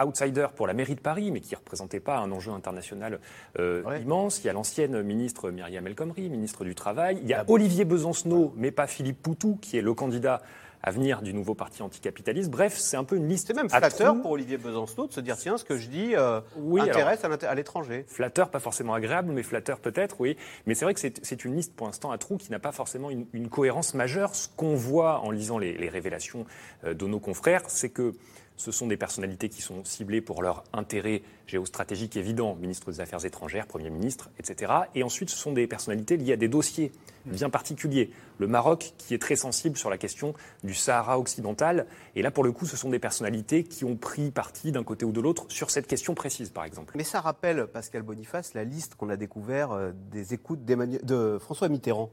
[0.00, 3.18] outsider pour la mairie de Paris, mais qui ne représentait pas un enjeu international
[3.58, 4.42] immense.
[4.44, 7.18] Il y a l'ancienne ministre Myriam El Khomri, ministre du Travail.
[7.22, 10.42] Il y a Olivier Besancenot, mais pas Philippe Poutou, qui est le candidat
[10.82, 12.50] à venir du nouveau parti anticapitaliste.
[12.50, 13.48] Bref, c'est un peu une liste.
[13.48, 16.40] C'est même flatteur pour Olivier Besancenot de se dire tiens, ce que je dis euh,
[16.80, 18.04] intéresse à l'étranger.
[18.08, 20.36] Flatteur, pas forcément agréable, mais flatteur peut-être, oui.
[20.66, 23.10] Mais c'est vrai que c'est une liste pour l'instant à trous qui n'a pas forcément
[23.10, 24.34] une, cohérence majeure.
[24.34, 26.44] Ce qu'on voit en lisant les, les révélations
[26.84, 28.14] euh, de nos confrères, c'est que
[28.58, 33.24] ce sont des personnalités qui sont ciblées pour leur intérêt géostratégique évident, ministre des Affaires
[33.24, 34.72] étrangères, Premier ministre, etc.
[34.94, 36.92] Et ensuite, ce sont des personnalités liées à des dossiers
[37.24, 38.10] bien particuliers.
[38.38, 41.86] Le Maroc, qui est très sensible sur la question du Sahara occidental.
[42.16, 45.04] Et là, pour le coup, ce sont des personnalités qui ont pris parti d'un côté
[45.04, 46.94] ou de l'autre sur cette question précise, par exemple.
[46.96, 51.68] Mais ça rappelle, Pascal Boniface, la liste qu'on a découvert euh, des écoutes de François
[51.68, 52.10] Mitterrand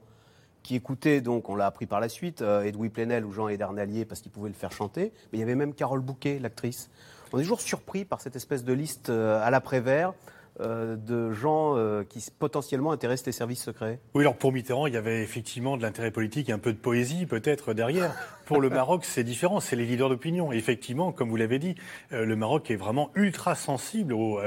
[0.65, 4.03] qui écoutait, donc on l'a appris par la suite, euh, Edoui Plenel ou Jean Edernalier
[4.03, 6.89] parce qu'ils pouvaient le faire chanter, mais il y avait même Carole Bouquet, l'actrice.
[7.31, 10.13] On est toujours surpris par cette espèce de liste euh, à l'après-vert.
[10.61, 11.75] Euh, de gens
[12.07, 15.81] qui potentiellement intéressent les services secrets Oui, alors pour Mitterrand, il y avait effectivement de
[15.81, 18.15] l'intérêt politique et un peu de poésie peut-être derrière.
[18.45, 20.53] Pour le Maroc, c'est différent, c'est les leaders d'opinion.
[20.53, 21.75] Effectivement, comme vous l'avez dit,
[22.11, 24.39] le Maroc est vraiment ultra sensible au,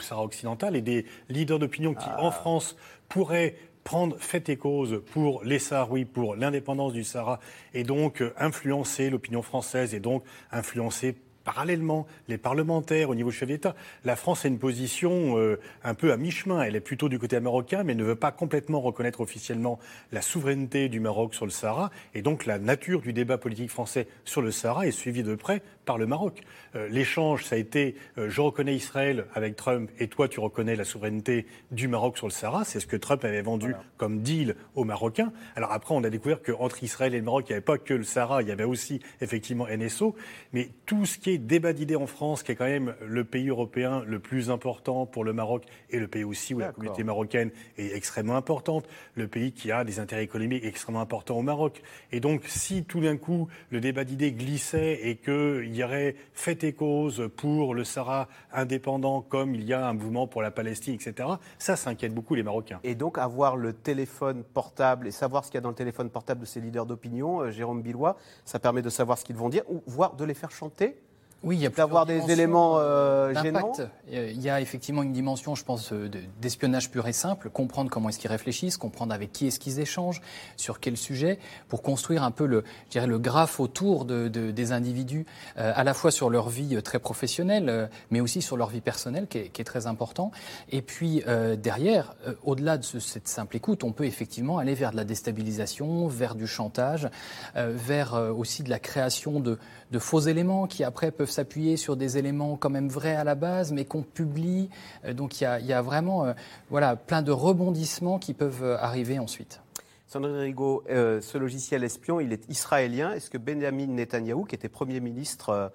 [0.00, 2.30] Sahara occidental et des leaders d'opinion qui, en ah.
[2.30, 2.74] France,
[3.10, 7.40] pourraient prendre fait et cause pour les Saharouis, pour l'indépendance du Sahara,
[7.74, 13.36] et donc euh, influencer l'opinion française, et donc influencer parallèlement, les parlementaires au niveau du
[13.36, 13.74] chef d'État.
[14.04, 16.62] La France a une position euh, un peu à mi-chemin.
[16.62, 19.78] Elle est plutôt du côté marocain, mais ne veut pas complètement reconnaître officiellement
[20.12, 21.90] la souveraineté du Maroc sur le Sahara.
[22.14, 25.62] Et donc la nature du débat politique français sur le Sahara est suivie de près
[25.84, 26.42] par le Maroc.
[26.74, 30.76] Euh, l'échange, ça a été euh, je reconnais Israël avec Trump et toi tu reconnais
[30.76, 32.64] la souveraineté du Maroc sur le Sahara.
[32.64, 35.32] C'est ce que Trump avait vendu comme deal aux Marocains.
[35.56, 37.94] Alors après, on a découvert qu'entre Israël et le Maroc, il n'y avait pas que
[37.94, 40.14] le Sahara, il y avait aussi effectivement NSO.
[40.52, 43.48] Mais tout ce qui est débat d'idées en France, qui est quand même le pays
[43.48, 47.50] européen le plus important pour le Maroc et le pays aussi où la communauté marocaine
[47.78, 51.82] est extrêmement importante, le pays qui a des intérêts économiques extrêmement importants au Maroc.
[52.10, 56.64] Et donc, si tout d'un coup le débat d'idées glissait et qu'il y aurait fait
[56.64, 60.94] et cause pour le Sahara indépendant, comme il y a un mouvement pour la Palestine,
[60.94, 62.80] etc., ça, s'inquiète beaucoup les Marocains.
[62.84, 66.10] Et donc, avoir le téléphone portable et savoir ce qu'il y a dans le téléphone
[66.10, 69.48] portable de ces leaders d'opinion, euh, Jérôme Billois, ça permet de savoir ce qu'ils vont
[69.48, 70.96] dire, ou voire de les faire chanter?
[71.44, 73.72] Oui, il y a d'avoir des éléments euh, gênants.
[74.08, 75.92] Il y a effectivement une dimension, je pense,
[76.40, 80.20] d'espionnage pur et simple, comprendre comment est-ce qu'ils réfléchissent, comprendre avec qui est-ce qu'ils échangent,
[80.56, 84.72] sur quel sujet, pour construire un peu le, je dirais, le graphe autour de, des
[84.72, 85.26] individus,
[85.58, 88.80] euh, à la fois sur leur vie très professionnelle, euh, mais aussi sur leur vie
[88.80, 90.30] personnelle, qui est, qui est très important.
[90.70, 91.24] Et puis
[91.58, 96.34] derrière, au-delà de cette simple écoute, on peut effectivement aller vers de la déstabilisation, vers
[96.34, 97.08] du chantage,
[97.54, 99.58] vers aussi de la création de,
[99.90, 103.34] de faux éléments qui après peuvent s'appuyer sur des éléments quand même vrais à la
[103.34, 104.68] base, mais qu'on publie.
[105.04, 106.32] Euh, donc il y a, vraiment euh,
[106.70, 109.60] voilà, plein de rebondissements qui peuvent euh, arriver ensuite.
[110.06, 113.14] Sandrine Rigaud, ce logiciel espion, il est israélien.
[113.14, 115.72] Est-ce que Benjamin Netanyahou, qui était Premier ministre,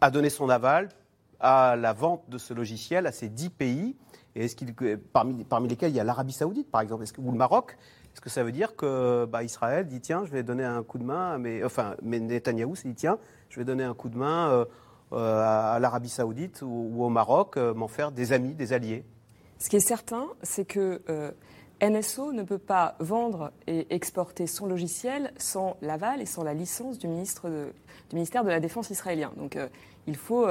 [0.00, 0.90] a donné son aval
[1.40, 3.96] à la vente de ce logiciel à ces dix pays?
[4.36, 4.72] Et est-ce qu'il,
[5.12, 7.76] parmi, lesquels il y a l'Arabie Saoudite, par exemple, ou le Maroc?
[8.14, 10.98] Est-ce que ça veut dire que bah, Israël dit tiens, je vais donner un coup
[10.98, 14.16] de main, mais enfin, mais Netanyahou s'est dit tiens, je vais donner un coup de
[14.16, 14.64] main euh,
[15.12, 19.04] euh, à l'Arabie Saoudite ou, au Maroc, euh, m'en faire des amis, des alliés.
[19.58, 21.02] Ce qui est certain, c'est que
[21.82, 26.98] NSO ne peut pas vendre et exporter son logiciel sans l'aval et sans la licence
[26.98, 29.32] du, ministre du ministère de la Défense israélien.
[29.36, 29.58] Donc
[30.06, 30.46] il faut,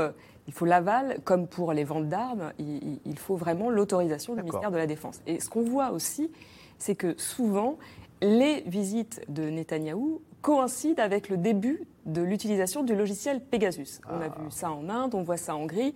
[0.45, 4.71] il faut l'aval, comme pour les ventes d'armes, il, il, faut vraiment l'autorisation du ministère
[4.71, 5.21] de la Défense.
[5.25, 6.29] Et ce qu'on voit aussi,
[6.77, 7.77] c'est que souvent,
[8.21, 13.99] les visites de Netanyahou coïncident avec le début de l'utilisation du logiciel Pegasus.
[14.09, 14.41] On a ah.
[14.41, 15.93] vu ça en Inde, on voit ça en Hongrie.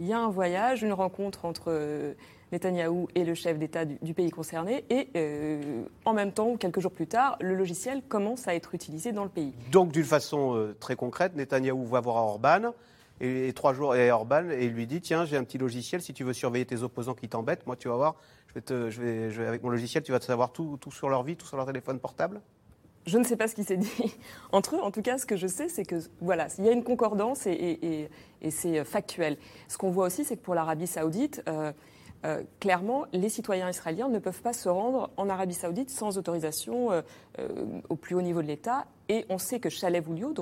[0.00, 2.14] Il y a un voyage, une rencontre entre euh,
[2.50, 6.92] Netanyahou et le chef d'État du, pays concerné, et euh, en même temps, quelques jours
[6.92, 9.52] plus tard, le logiciel commence à être utilisé dans le pays.
[9.70, 12.72] Donc, d'une façon euh, très concrète, Netanyahou va voir Orban,
[13.20, 16.14] et, trois jours, et Orban, et il lui dit Tiens, j'ai un petit logiciel, si
[16.14, 18.14] tu veux surveiller tes opposants qui t'embêtent, moi, tu vas voir,
[18.48, 21.10] je vais te, je vais, avec mon logiciel, tu vas te savoir tout, tout sur
[21.10, 22.40] leur vie, tout sur leur téléphone portable
[23.10, 24.16] je ne sais pas ce qui s'est dit
[24.52, 24.80] entre eux.
[24.80, 27.46] En tout cas, ce que je sais, c'est que voilà, il y a une concordance
[27.46, 28.08] et,
[28.50, 29.36] c'est factuel.
[29.68, 31.72] Ce qu'on voit aussi, c'est que pour l'Arabie saoudite, euh,
[32.24, 36.92] euh, clairement, les citoyens israéliens ne peuvent pas se rendre en Arabie saoudite sans autorisation
[36.92, 37.02] euh,
[37.88, 38.86] au plus haut niveau de l'État.
[39.08, 40.32] Et on sait que Shalev Oulio,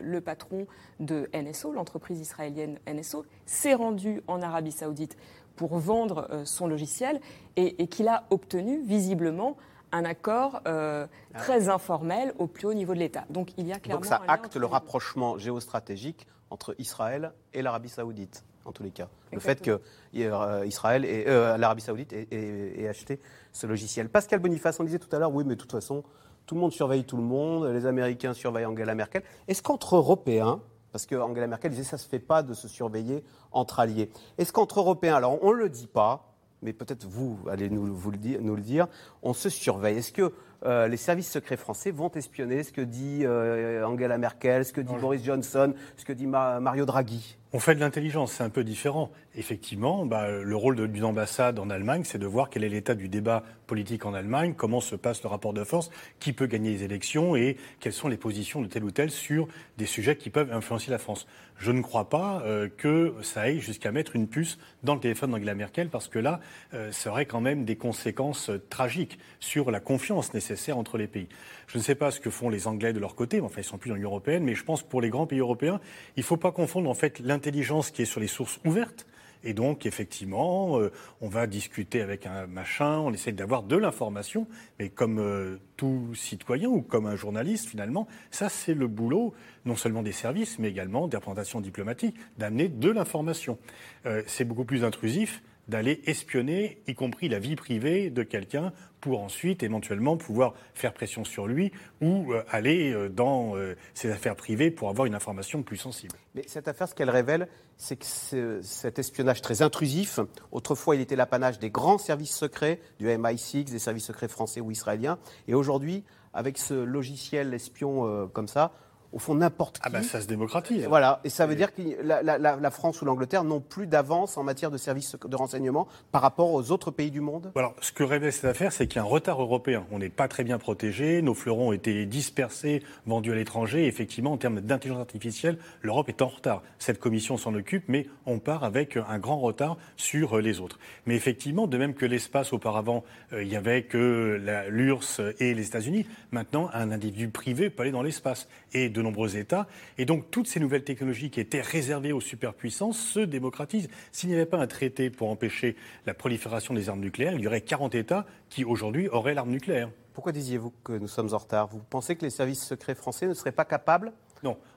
[0.00, 0.66] le patron
[0.98, 5.16] de NSO, l'entreprise israélienne NSO, s'est rendu en Arabie saoudite
[5.54, 7.20] pour vendre son logiciel
[7.56, 9.56] et qu'il a obtenu visiblement
[9.92, 13.24] un accord euh, ah très informel au plus haut niveau de l'État.
[13.30, 14.00] Donc il y a clairement.
[14.00, 19.08] Donc ça acte le rapprochement géostratégique entre Israël et l'Arabie Saoudite, en tous les cas.
[19.32, 19.80] Le fait que
[20.16, 23.20] euh, Israël et euh, l'Arabie Saoudite ait, acheté
[23.52, 24.08] ce logiciel.
[24.08, 26.04] Pascal Boniface, on disait tout à l'heure, oui, mais de toute façon,
[26.46, 29.22] tout le monde surveille tout le monde, les Américains surveillent Angela Merkel.
[29.48, 30.60] Est-ce qu'entre Européens,
[30.92, 34.10] parce que Angela Merkel disait ça se fait pas de se surveiller entre alliés.
[34.38, 36.35] Est-ce qu'entre Européens, alors on ne le dit pas,
[36.66, 38.88] mais peut-être vous allez nous, le dire, nous le dire,
[39.22, 39.98] on se surveille.
[39.98, 40.32] Est-ce que
[40.64, 42.64] euh, les services secrets français vont espionner?
[42.64, 46.84] Ce que dit euh, Angela Merkel, ce que dit Boris Johnson, ce que dit Mario
[46.84, 47.38] Draghi?
[47.52, 49.10] On fait de l'intelligence, c'est un peu différent.
[49.36, 53.08] Effectivement, bah, le rôle d'une ambassade en Allemagne, c'est de voir quel est l'état du
[53.08, 56.82] débat politique en Allemagne, comment se passe le rapport de force, qui peut gagner les
[56.82, 60.52] élections et quelles sont les positions de tel ou tel sur des sujets qui peuvent
[60.52, 61.26] influencer la France.
[61.58, 65.30] Je ne crois pas euh, que ça aille jusqu'à mettre une puce dans le téléphone
[65.30, 66.40] d'Angela Merkel, parce que là,
[66.74, 71.06] euh, ça aurait quand même des conséquences euh, tragiques sur la confiance nécessaire entre les
[71.06, 71.28] pays.
[71.66, 73.64] Je ne sais pas ce que font les Anglais de leur côté, mais enfin, ils
[73.64, 75.80] sont plus dans l'Union européenne, mais je pense que pour les grands pays européens,
[76.16, 79.06] il ne faut pas confondre en fait l'intelligence qui est sur les sources ouvertes.
[79.44, 84.48] Et donc, effectivement, euh, on va discuter avec un machin, on essaie d'avoir de l'information,
[84.78, 89.76] mais comme euh, tout citoyen ou comme un journaliste, finalement, ça, c'est le boulot non
[89.76, 93.58] seulement des services, mais également des représentations diplomatiques, d'amener de l'information.
[94.06, 99.22] Euh, c'est beaucoup plus intrusif d'aller espionner, y compris la vie privée de quelqu'un, pour
[99.22, 103.54] ensuite éventuellement pouvoir faire pression sur lui ou euh, aller euh, dans
[103.94, 106.16] ses affaires privées pour avoir une information plus sensible.
[106.34, 110.18] Mais cette affaire, ce qu'elle révèle, c'est que cet espionnage très intrusif,
[110.50, 114.70] autrefois il était l'apanage des grands services secrets, du MI6, des services secrets français ou
[114.70, 118.72] israéliens, et aujourd'hui, avec ce logiciel espion comme ça,
[119.16, 119.82] au fond, n'importe qui.
[119.82, 120.84] Ah ben ça se démocratise.
[120.84, 124.70] Voilà, et ça veut dire que la, France ou l'Angleterre n'ont plus d'avance en matière
[124.70, 128.30] de services de renseignement par rapport aux autres pays du monde Alors, ce que révèle
[128.30, 129.86] cette affaire, c'est qu'il y a un retard européen.
[129.90, 133.86] On n'est pas très bien protégés, nos fleurons ont été dispersés, vendus à l'étranger.
[133.86, 136.62] Effectivement, en termes d'intelligence artificielle, l'Europe est en retard.
[136.78, 140.78] Cette commission s'en occupe, mais on part avec un grand retard sur les autres.
[141.06, 143.02] Mais effectivement, de même que l'espace auparavant,
[143.32, 147.92] euh, il n'y avait que l'URSS et les États-Unis, maintenant, un individu privé peut aller
[147.92, 148.46] dans l'espace.
[148.74, 149.66] Et de nombreux États.
[149.98, 153.88] Et donc, toutes ces nouvelles technologies qui étaient réservées aux superpuissances se démocratisent.
[154.12, 157.46] S'il n'y avait pas un traité pour empêcher la prolifération des armes nucléaires, il y
[157.46, 159.90] aurait 40 États qui, aujourd'hui, auraient l'arme nucléaire.
[160.12, 161.68] Pourquoi disiez-vous que nous sommes en retard?
[161.68, 164.12] Vous pensez que les services secrets français ne seraient pas capables.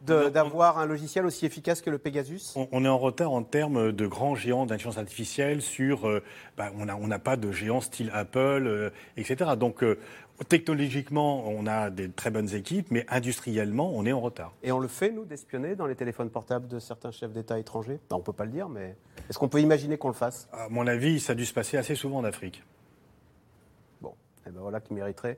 [0.01, 2.55] D'avoir un logiciel aussi efficace que le Pegasus?
[2.71, 6.07] On, est en retard en termes de grands géants d'intelligence artificielle sur.
[6.07, 6.23] Euh,
[6.57, 9.51] bah, on n'a pas de géants style Apple, euh, etc.
[9.57, 9.99] Donc, euh,
[10.47, 14.53] technologiquement, on a des très bonnes équipes, mais industriellement, on est en retard.
[14.63, 17.99] Et on le fait, nous, d'espionner dans les téléphones portables de certains chefs d'État étrangers?
[18.11, 18.95] On ne peut pas le dire, mais
[19.29, 20.47] est-ce qu'on peut imaginer qu'on le fasse?
[20.53, 22.63] À mon avis, ça a dû se passer assez souvent en Afrique.
[24.01, 24.13] Bon, et
[24.47, 25.37] eh ben voilà qui mériterait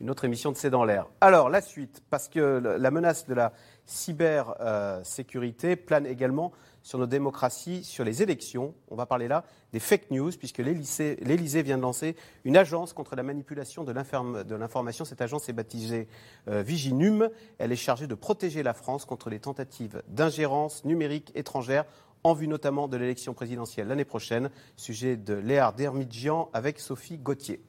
[0.00, 1.06] une autre émission de C'est dans l'air.
[1.20, 3.52] Alors, la suite, parce que la menace de la
[3.86, 8.74] cybersécurité plane également sur nos démocraties, sur les élections.
[8.88, 13.16] On va parler là des fake news, puisque l'Élysée vient de lancer une agence contre
[13.16, 15.04] la manipulation de l'information.
[15.04, 16.08] Cette agence est baptisée
[16.48, 17.28] euh, Viginum.
[17.58, 21.84] Elle est chargée de protéger la France contre les tentatives d'ingérence numérique étrangère
[22.24, 24.50] en vue notamment de l'élection présidentielle l'année prochaine.
[24.76, 27.60] Sujet de Léard Dermidjian avec Sophie Gauthier.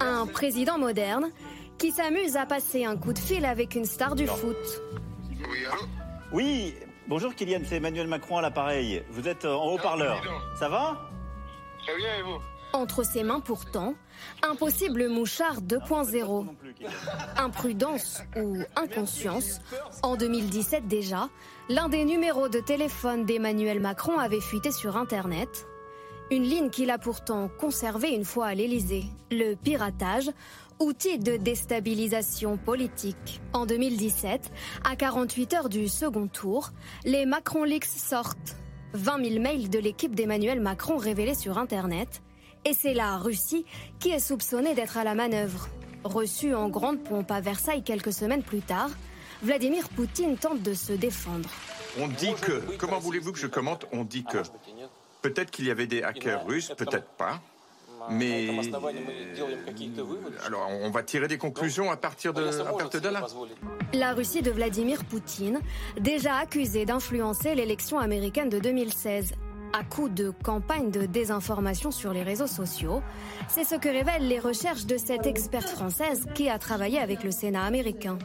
[0.00, 1.30] Un président moderne
[1.78, 4.56] qui s'amuse à passer un coup de fil avec une star du foot.
[6.32, 6.74] Oui,
[7.08, 9.02] bonjour Kylian, c'est Emmanuel Macron à l'appareil.
[9.10, 10.22] Vous êtes en haut-parleur.
[10.58, 11.10] Ça va
[11.84, 12.38] Très bien, et vous
[12.72, 13.94] entre ses mains pourtant,
[14.42, 16.46] un possible mouchard 2.0.
[17.36, 19.60] Imprudence ou inconscience,
[20.02, 21.28] en 2017 déjà,
[21.68, 25.66] l'un des numéros de téléphone d'Emmanuel Macron avait fuité sur Internet.
[26.30, 29.04] Une ligne qu'il a pourtant conservée une fois à l'Élysée.
[29.30, 30.30] Le piratage,
[30.82, 33.40] outil de déstabilisation politique.
[33.52, 34.50] En 2017,
[34.84, 36.70] à 48 heures du second tour,
[37.04, 38.56] les Macron Leaks sortent.
[38.94, 42.22] 20 000 mails de l'équipe d'Emmanuel Macron révélés sur Internet.
[42.64, 43.64] Et c'est la Russie
[44.00, 45.68] qui est soupçonnée d'être à la manœuvre.
[46.04, 48.90] Reçu en grande pompe à Versailles quelques semaines plus tard,
[49.42, 51.48] Vladimir Poutine tente de se défendre.
[51.98, 53.86] On dit que, comment voulez-vous que je commente?
[53.92, 54.38] On dit que
[55.22, 57.40] peut-être qu'il y avait des hackers russes, peut-être pas.
[58.10, 58.48] Mais
[60.46, 63.26] alors, on va tirer des conclusions à partir de, de là?
[63.92, 65.60] La Russie de Vladimir Poutine,
[66.00, 69.32] déjà accusée d'influencer l'élection américaine de 2016
[69.72, 73.02] à coup de campagne de désinformation sur les réseaux sociaux.
[73.48, 77.30] C'est ce que révèlent les recherches de cette experte française qui a travaillé avec le
[77.30, 78.18] Sénat américain.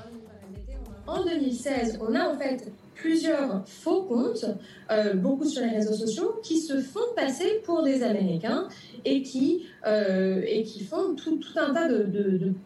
[1.05, 4.45] En 2016, on a en fait plusieurs faux comptes,
[4.91, 8.67] euh, beaucoup sur les réseaux sociaux, qui se font passer pour des Américains
[9.05, 12.03] et qui, euh, et qui font tout, un tas de,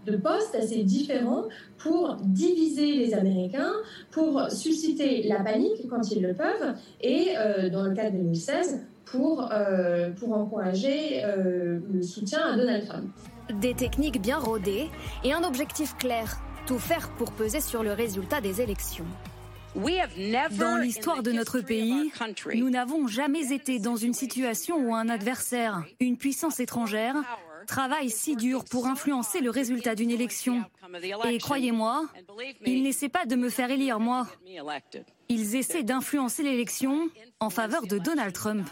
[0.05, 1.45] de, postes assez différents
[1.77, 3.73] pour diviser les Américains,
[4.11, 8.81] pour susciter la panique quand ils le peuvent, et euh, dans le cas de 2016,
[9.05, 9.49] pour,
[10.19, 13.09] pour encourager le soutien à Donald Trump.
[13.59, 14.87] Des techniques bien rodées
[15.25, 19.07] et un objectif clair, tout faire pour peser sur le résultat des élections.
[19.75, 22.11] Dans l'histoire de notre pays,
[22.55, 27.15] nous n'avons jamais été dans une situation où un adversaire, une puissance étrangère,
[27.67, 30.63] travaille si dur pour influencer le résultat d'une élection.
[31.25, 32.05] Et croyez-moi,
[32.65, 34.27] ils n'essaient pas de me faire élire, moi.
[35.29, 38.67] Ils essaient d'influencer l'élection en faveur de Donald Trump.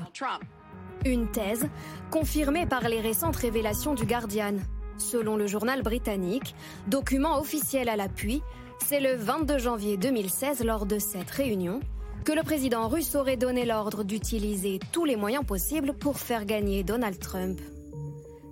[1.06, 1.70] Une thèse
[2.12, 4.56] confirmée par les récentes révélations du Guardian.
[4.98, 6.54] Selon le journal britannique,
[6.88, 8.42] document officiel à l'appui,
[8.86, 11.80] c'est le 22 janvier 2016, lors de cette réunion,
[12.26, 16.84] que le président russe aurait donné l'ordre d'utiliser tous les moyens possibles pour faire gagner
[16.84, 17.60] Donald Trump.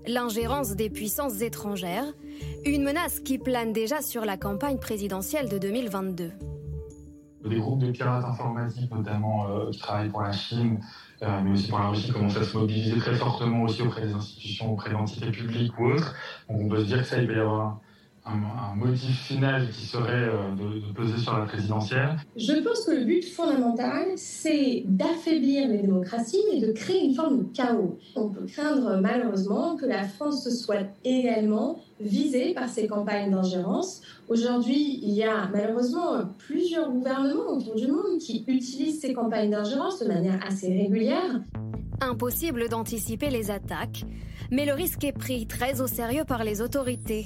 [0.07, 2.05] L'ingérence des puissances étrangères,
[2.65, 6.31] une menace qui plane déjà sur la campagne présidentielle de 2022.
[7.49, 10.79] Des groupes de pirates informatiques, notamment euh, qui travaillent pour la Chine,
[11.23, 14.13] euh, mais aussi pour la Russie, commencent à se mobiliser très fortement aussi auprès des
[14.13, 16.13] institutions, auprès d'entités publiques ou autres.
[16.49, 17.79] Donc on peut se dire que ça, il va y avoir
[18.27, 23.05] un, motif final qui serait euh, de, peser sur la présidentielle Je pense que le
[23.05, 27.97] but fondamental, c'est d'affaiblir les démocraties et de créer une forme de chaos.
[28.15, 34.01] On peut craindre malheureusement que la France soit également visée par ces campagnes d'ingérence.
[34.27, 39.99] Aujourd'hui, il y a malheureusement plusieurs gouvernements autour du monde qui utilisent ces campagnes d'ingérence
[39.99, 41.41] de manière assez régulière.
[42.01, 44.03] Impossible d'anticiper les attaques,
[44.51, 47.25] mais le risque est pris très au sérieux par les autorités.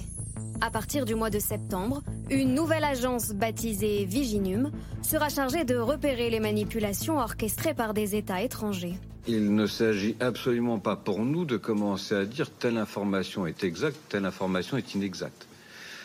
[0.64, 4.70] À partir du mois de septembre, une nouvelle agence baptisée Viginum
[5.01, 8.93] sera chargée de repérer les manipulations orchestrées par des États étrangers.
[9.28, 13.97] Il ne s'agit absolument pas pour nous de commencer à dire telle information est exacte,
[14.09, 15.47] telle information est inexacte.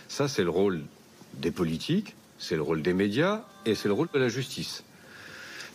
[0.08, 0.80] Ça, c'est le rôle
[1.34, 4.84] des politiques, c'est le rôle des médias et c'est le rôle de la justice.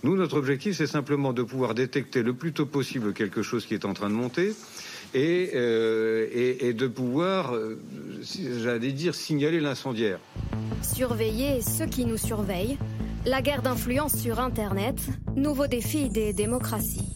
[0.04, 3.76] Nous, notre objectif, c'est simplement de pouvoir détecter le plus tôt possible quelque chose qui
[3.76, 4.56] est en train de monter
[5.14, 7.80] et, euh, et, de pouvoir, euh,
[8.22, 10.20] j'allais dire, signaler l'incendiaire.
[10.82, 12.78] Surveiller ceux qui nous surveillent,
[13.26, 14.98] la guerre d'influence sur Internet,
[15.36, 17.14] nouveau défi des démocraties.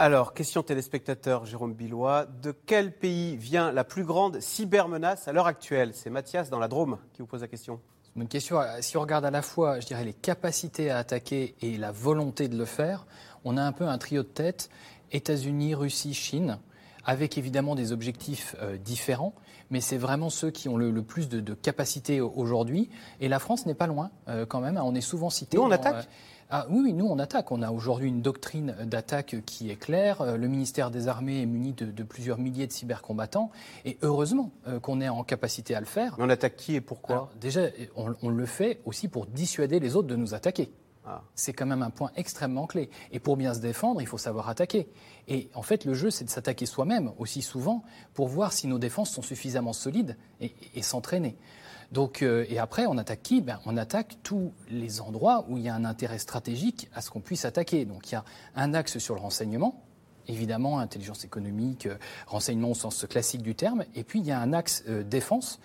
[0.00, 2.26] Alors, question téléspectateur Jérôme Billois.
[2.40, 5.90] De quel pays vient la plus grande cybermenace à l'heure actuelle?
[5.92, 7.80] C'est Mathias dans la Drôme qui vous pose la question.
[8.04, 8.60] C'est une question.
[8.80, 12.46] Si on regarde à la fois, je dirais, les capacités à attaquer et la volonté
[12.46, 13.06] de le faire,
[13.48, 14.68] on a un peu un trio de tête,
[15.10, 16.58] États-Unis, Russie, Chine,
[17.06, 19.32] avec évidemment des objectifs euh, différents,
[19.70, 22.90] mais c'est vraiment ceux qui ont le, plus de, capacité aujourd'hui.
[23.20, 25.56] Et la France n'est pas loin euh, quand même, on est souvent cité.
[25.56, 26.10] Nous, on attaque euh,
[26.50, 27.52] ah, oui, oui, nous on attaque.
[27.52, 30.38] On a aujourd'hui une doctrine d'attaque qui est claire.
[30.38, 33.50] Le ministère des Armées est muni de, plusieurs milliers de cybercombattants.
[33.84, 36.14] Et heureusement qu'on est en capacité à le faire.
[36.16, 37.28] Mais on attaque qui et pourquoi?
[37.38, 37.64] Déjà,
[37.96, 40.72] on, le fait aussi pour dissuader les autres de nous attaquer.
[41.34, 42.90] C'est quand même un point extrêmement clé.
[43.12, 44.88] Et pour bien se défendre, il faut savoir attaquer.
[45.26, 47.82] Et en fait, le jeu, c'est de s'attaquer soi-même aussi souvent
[48.14, 51.36] pour voir si nos défenses sont suffisamment solides et, s'entraîner.
[51.92, 53.40] Donc, euh, et après, on attaque qui?
[53.40, 57.10] Ben, On attaque tous les endroits où il y a un intérêt stratégique à ce
[57.10, 57.84] qu'on puisse attaquer.
[57.84, 58.24] Donc, il y a
[58.56, 59.82] un axe sur le renseignement,
[60.26, 61.96] évidemment, intelligence économique, euh,
[62.26, 63.84] renseignement au sens classique du terme.
[63.94, 65.60] Et puis, il y a un axe euh, défense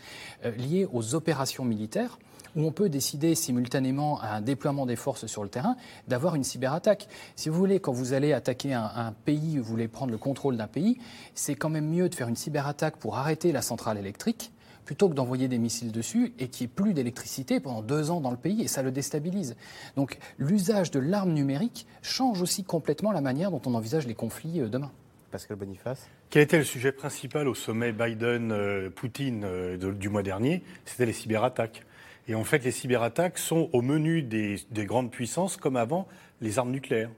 [0.58, 2.18] lié aux opérations militaires
[2.56, 5.76] où on peut décider simultanément à un déploiement des forces sur le terrain
[6.08, 7.08] d'avoir une cyberattaque.
[7.36, 10.58] Si vous voulez, quand vous allez attaquer un, un pays, vous voulez prendre le contrôle
[10.58, 10.98] d'un pays,
[11.36, 14.52] c'est quand même mieux de faire une cyberattaque pour arrêter la centrale électrique
[14.86, 18.22] plutôt que d'envoyer des missiles dessus et qu'il n'y ait plus d'électricité pendant deux ans
[18.22, 19.56] dans le pays et ça le déstabilise.
[19.96, 24.62] Donc l'usage de l'arme numérique change aussi complètement la manière dont on envisage les conflits
[24.62, 24.92] euh, demain.
[25.32, 26.08] Pascal Boniface.
[26.30, 30.64] Quel était le sujet principal au sommet Biden-Poutine euh, du mois dernier?
[30.86, 31.84] C'était les cyberattaques.
[32.28, 36.08] Et en fait, les cyberattaques sont au menu des, grandes puissances, comme avant
[36.42, 37.10] les armes nucléaires.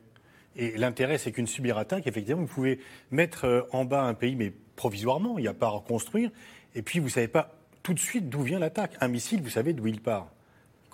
[0.55, 2.79] Et l'intérêt, c'est qu'une cyberattaque, effectivement, vous pouvez
[3.11, 6.31] mettre euh, en bas un pays, mais provisoirement, il n'y a pas à reconstruire,
[6.75, 8.93] et puis vous ne savez pas tout de suite d'où vient l'attaque.
[9.01, 10.31] Un missile, vous savez d'où il part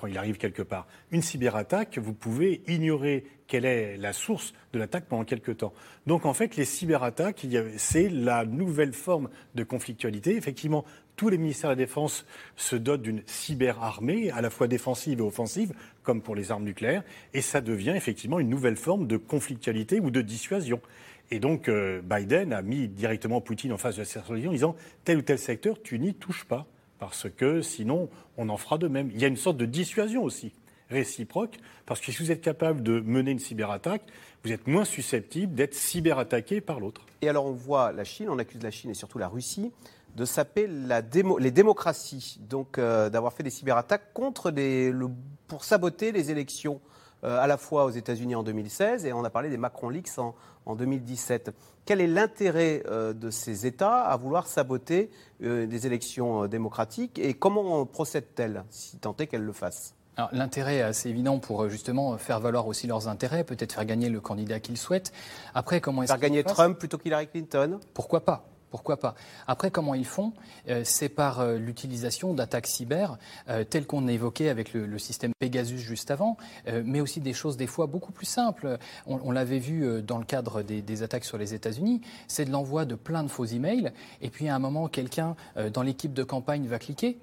[0.02, 0.88] quand il arrive quelque part.
[1.12, 5.74] Une cyberattaque, vous pouvez ignorer quelle est la source de l'attaque pendant quelque temps.
[6.08, 7.46] Donc en fait, les cyberattaques,
[7.78, 10.36] c'est la nouvelle forme de conflictualité.
[10.36, 10.86] Effectivement,
[11.16, 15.24] tous les ministères de la Défense se dotent d'une cyberarmée, à la fois défensive et
[15.24, 17.04] offensive, comme pour les armes nucléaires,
[17.34, 20.82] et ça devient effectivement une nouvelle forme de conflictualité ou de dissuasion.
[21.30, 24.76] Et donc euh, Biden a mis directement Poutine en face de la situation en disant
[25.06, 26.68] tel ou tel secteur, tu n'y touches pas
[27.00, 29.10] parce que sinon on en fera de même.
[29.14, 30.54] Il y a une sorte de dissuasion aussi
[30.92, 34.04] réciproque, parce que si vous êtes capable de mener une cyberattaque,
[34.44, 37.06] vous êtes moins susceptible d'être cyberattaqué par l'autre.
[37.22, 39.72] Et alors on voit la Chine, on accuse la Chine et surtout la Russie
[40.16, 41.02] de saper la
[41.40, 45.10] les démocraties, donc euh, d'avoir fait des cyberattaques contre des, le,
[45.48, 46.82] pour saboter les élections
[47.24, 50.18] euh, à la fois aux États-Unis en 2016 et on a parlé des Macron Leaks
[50.18, 50.36] en,
[50.66, 51.52] en 2017.
[51.86, 55.10] Quel est l'intérêt euh, de ces États à vouloir saboter
[55.40, 59.96] des élections démocratiques et comment procède-t-elle, si tant est qu'elle le fasse?
[60.34, 64.22] L'intérêt est assez évident pour justement faire valoir aussi leurs intérêts, peut-être faire gagner le
[64.22, 65.12] candidat qu'ils souhaitent.
[65.56, 67.80] Après, comment est-ce Faire gagner Trump plutôt qu'Hillary Clinton?
[67.96, 68.46] Pourquoi pas?
[68.72, 69.16] Pourquoi pas?
[69.48, 70.34] Après, comment ils font?
[70.70, 73.18] Euh, C'est par euh, l'utilisation d'attaques cyber,
[73.50, 76.38] euh, telles qu'on a évoquées avec le, système Pegasus juste avant,
[76.86, 78.78] mais aussi des choses des fois beaucoup plus simples.
[79.08, 82.86] On, l'avait vu dans le cadre des, des attaques sur les États-Unis, c'est de l'envoi
[82.86, 83.92] de plein de faux emails,
[84.22, 85.36] et puis à un moment, quelqu'un
[85.74, 87.18] dans l'équipe de campagne va cliquer,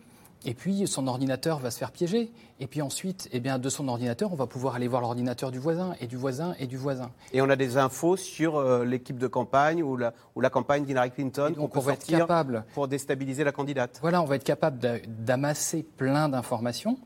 [0.45, 2.31] et puis son ordinateur va se faire piéger.
[2.61, 5.59] Et puis ensuite, eh bien, de son ordinateur, on va pouvoir aller voir l'ordinateur du
[5.59, 7.11] voisin et du voisin et du voisin.
[7.33, 10.85] Et on a des infos sur euh, l'équipe de campagne ou la, ou la campagne
[10.85, 12.27] d'Hillary Clinton qu'on peut sortir
[12.75, 13.99] pour déstabiliser la candidate.
[14.01, 16.99] Voilà, on va être capable d'amasser plein d'informations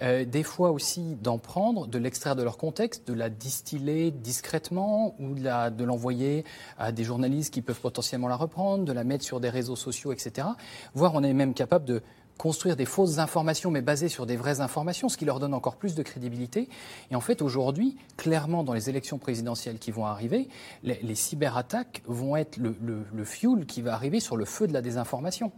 [0.00, 5.14] Euh, des fois aussi d'en prendre, de l'extraire de leur contexte, de la distiller discrètement
[5.18, 6.44] ou de l'envoyer
[6.78, 10.12] à des journalistes qui peuvent potentiellement la reprendre, de la mettre sur des réseaux sociaux,
[10.12, 10.48] etc.
[10.94, 12.02] Voire on est même capable de
[12.38, 15.76] construire des fausses informations, mais basées sur des vraies informations, ce qui leur donne encore
[15.76, 16.68] plus de crédibilité.
[17.10, 20.48] Et en fait, aujourd'hui, clairement, dans les élections présidentielles qui vont arriver,
[20.84, 24.80] les, cyberattaques vont être le, le, fuel qui va arriver sur le feu de la
[24.80, 25.52] désinformation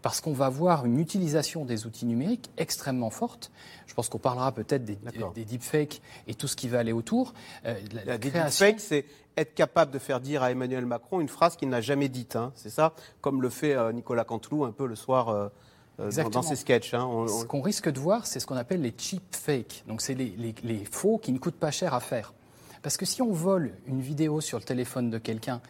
[0.00, 3.52] parce qu'on va voir une utilisation des outils numériques extrêmement forte.
[3.86, 4.98] Je pense qu'on parlera peut-être des,
[5.34, 7.34] des, deepfakes et tout ce qui va aller autour.
[7.66, 9.06] Euh, la, deepfakes, c'est
[9.36, 12.36] être capable de faire dire à Emmanuel Macron une phrase qu'il n'a jamais dite.
[12.36, 12.52] Hein.
[12.56, 15.28] C'est ça, comme le fait euh, Nicolas Canteloup un peu le soir.
[15.28, 15.48] Euh,
[16.30, 16.94] dans, ses sketchs.
[16.94, 17.26] Hein.
[17.28, 19.84] Ce qu'on risque de voir, c'est ce qu'on appelle les cheap fakes.
[19.86, 22.32] Donc, c'est les, les, faux qui ne coûtent pas cher à faire.
[22.82, 25.60] Parce que si on vole une vidéo sur le téléphone de quelqu'un,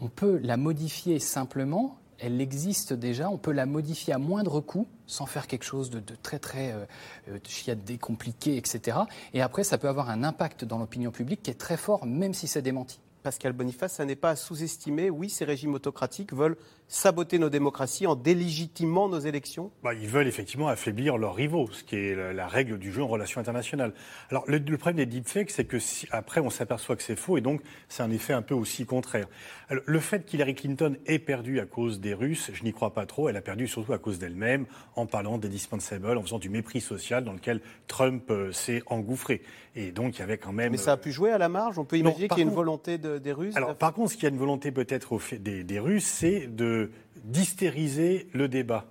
[0.00, 4.86] on peut la modifier simplement elle existe déjà, on peut la modifier à moindre coût,
[5.06, 6.84] sans faire quelque chose de, très très euh,
[7.28, 8.98] euh, chiadé, compliqué, etc.
[9.34, 12.34] Et après, ça peut avoir un impact dans l'opinion publique qui est très fort, même
[12.34, 13.00] si c'est démenti.
[13.22, 15.10] Pascal Boniface, ça n'est pas à sous-estimer.
[15.10, 16.56] Oui, ces régimes autocratiques veulent
[16.88, 21.82] saboter nos démocraties en délégitimant nos élections bah, Ils veulent effectivement affaiblir leurs rivaux, ce
[21.82, 23.92] qui est la, règle du jeu en relations internationales.
[24.30, 27.40] Alors le, problème des deepfakes, c'est que si, après on s'aperçoit que c'est faux et
[27.40, 29.26] donc c'est un effet un peu aussi contraire.
[29.68, 33.28] le fait qu'Hillary Clinton ait perdu à cause des Russes, je n'y crois pas trop.
[33.28, 36.80] Elle a perdu surtout à cause d'elle-même, en parlant des dispensables, en faisant du mépris
[36.80, 39.42] social dans lequel Trump euh, s'est engouffré.
[39.74, 40.72] Et donc il y avait quand même.
[40.72, 41.78] Mais ça a pu jouer à la marge?
[41.78, 43.56] On peut imaginer qu'il y a une volonté des Russes.
[43.56, 46.75] Alors par contre, ce qu'il y a une volonté peut-être des, des Russes, c'est de
[47.24, 48.86] d'hystériser le débat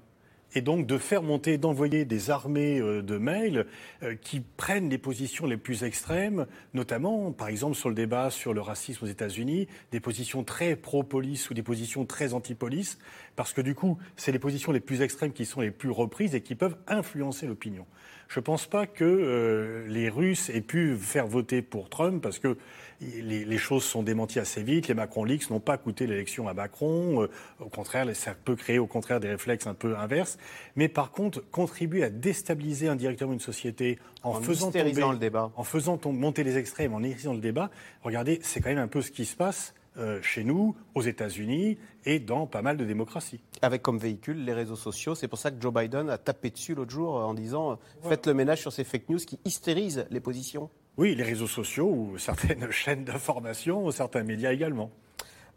[0.55, 3.65] et donc de faire monter, d'envoyer des armées euh, de mails
[4.01, 8.53] euh, qui prennent les positions les plus extrêmes, notamment, par exemple, sur le débat sur
[8.53, 12.97] le racisme aux États-Unis, des positions très pro-police ou des positions très anti-police,
[13.35, 16.33] parce que du coup, c'est les positions les plus extrêmes qui sont les plus reprises
[16.33, 17.85] et qui peuvent influencer l'opinion.
[18.27, 22.39] Je ne pense pas que euh, les Russes aient pu faire voter pour Trump parce
[22.39, 22.57] que
[23.01, 24.87] les, choses sont démenties assez vite.
[24.87, 27.23] Les Macron Leaks n'ont pas coûté l'élection à Macron.
[27.23, 27.29] Euh,
[27.59, 30.37] au contraire, ça peut créer au contraire des réflexes un peu inverses.
[30.75, 35.63] Mais par contre, contribuer à déstabiliser indirectement une société en, faisant tomber, le débat, en
[35.63, 37.69] faisant monter les extrêmes, en hystérisant le débat.
[38.03, 41.77] Regardez, c'est quand même un peu ce qui se passe euh, chez nous, aux États-Unis
[42.05, 43.39] et dans pas mal de démocraties.
[43.61, 45.15] Avec comme véhicule les réseaux sociaux.
[45.15, 48.33] C'est pour ça que Joe Biden a tapé dessus l'autre jour en disant faites le
[48.33, 50.69] ménage sur ces fake news qui hystérisent les positions.
[50.97, 54.91] Oui, les réseaux sociaux ou certaines chaînes d'information, ou certains médias également.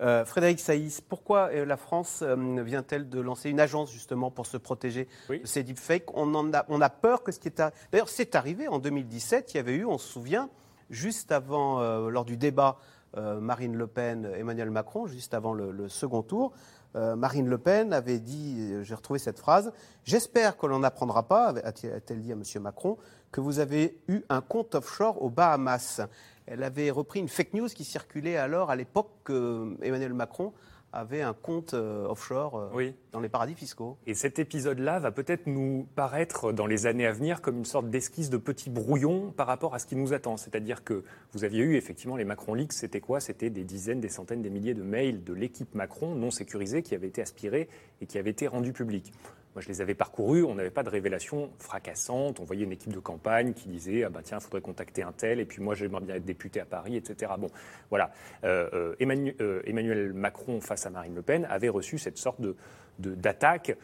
[0.01, 4.47] Euh, Frédéric Saïs, pourquoi euh, la France euh, vient-elle de lancer une agence justement pour
[4.47, 6.15] se protéger de ces deepfakes?
[6.15, 7.63] On, en a, on a peur que ce qui est...
[7.91, 10.51] D'ailleurs, c'est arrivé en 2017, il y avait eu, on se souvient,
[10.91, 12.79] juste avant, lors du débat
[13.17, 16.53] Marine Le Pen, Emmanuel Macron, juste avant le, second tour,
[16.95, 19.73] Marine Le Pen avait dit, j'ai retrouvé cette phrase,
[20.05, 22.43] J'espère que l'on n'apprendra pas, a-t-elle dit à M.
[22.63, 22.97] Macron,
[23.33, 26.01] que vous avez eu un compte offshore aux Bahamas.
[26.47, 30.53] Elle avait repris une fake news qui circulait alors à l'époque que Emmanuel Macron
[30.93, 33.99] avait un compte euh, offshore euh, dans les paradis fiscaux.
[34.07, 37.91] Et cet épisode-là va peut-être nous paraître dans les années à venir comme une sorte
[37.91, 40.37] d'esquisse de petit brouillon par rapport à ce qui nous attend.
[40.37, 43.21] C'est-à-dire que vous aviez eu effectivement les Macron Leaks, c'était quoi?
[43.21, 46.95] C'était des dizaines, des centaines, des milliers de mails de l'équipe Macron non sécurisés qui
[46.95, 47.69] avaient été aspirés
[48.01, 49.13] et qui avaient été rendus publics.
[49.59, 52.39] Moi, je les avais parcourus, on n'avait pas de révélation fracassante.
[52.39, 55.11] On voyait une équipe de campagne qui disait Ah ben tiens, il faudrait contacter un
[55.11, 57.33] tel, et puis moi, j'aimerais bien être député à Paris, etc.
[57.37, 57.49] Bon,
[57.91, 58.13] voilà.
[58.45, 58.95] Euh, euh,
[59.41, 62.55] euh, Emmanuel, Macron, face à Marine Le Pen, avait reçu cette sorte de,
[63.01, 63.77] d'attaque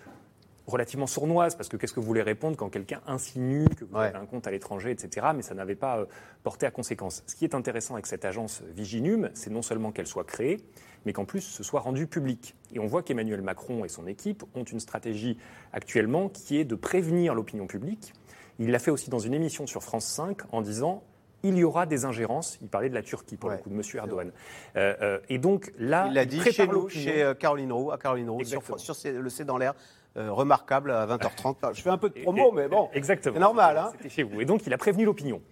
[0.69, 4.17] relativement sournoise, parce que qu'est-ce que vous voulez répondre quand quelqu'un insinue que vous avez
[4.17, 5.27] un compte à l'étranger, etc.
[5.35, 6.07] Mais ça n'avait pas
[6.45, 7.25] porté à conséquence.
[7.27, 10.61] Ce qui est intéressant avec cette agence Viginum, c'est non seulement qu'elle soit créée,
[11.07, 12.55] mais qu'en plus ce soit rendu public.
[12.73, 15.39] Et on voit qu'Emmanuel Macron et son équipe ont une stratégie
[15.73, 18.13] actuellement qui est de prévenir l'opinion publique.
[18.59, 21.03] Il l'a fait aussi dans une émission sur France 5 en disant
[21.45, 22.59] il y aura des ingérences.
[22.63, 23.83] Il parlait de la Turquie pour le coup de M.
[23.95, 24.33] Erdogan.
[24.77, 27.99] Euh, euh, et donc là, il l'a dit chez nous, chez euh, Caroline Roux, à
[27.99, 28.63] Caroline Roux, sur,
[29.05, 29.75] le C dans l'air.
[30.17, 31.57] remarquable à 20h30.
[31.75, 33.77] Je fais un peu de promo, mais bon, c'est normal.
[33.79, 33.91] Hein.
[33.93, 34.41] C'était chez vous.
[34.41, 35.43] Et donc, il a prévenu l'opinion.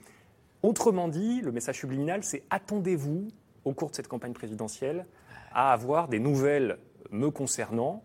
[0.62, 3.28] Autrement dit, le message subliminal, c'est attendez-vous,
[3.64, 5.06] au cours de cette campagne présidentielle,
[5.54, 6.78] à avoir des nouvelles
[7.10, 8.02] me concernant.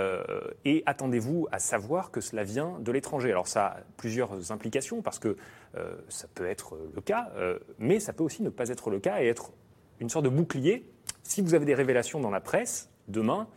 [0.00, 0.24] Euh,
[0.64, 3.30] et attendez-vous à savoir que cela vient de l'étranger.
[3.30, 5.36] Alors ça a plusieurs implications parce que
[5.76, 8.98] euh, ça peut être le cas, euh, mais ça peut aussi ne pas être le
[8.98, 9.52] cas et être
[10.00, 10.90] une sorte de bouclier.
[11.22, 13.48] Si vous avez des révélations dans la presse, demain,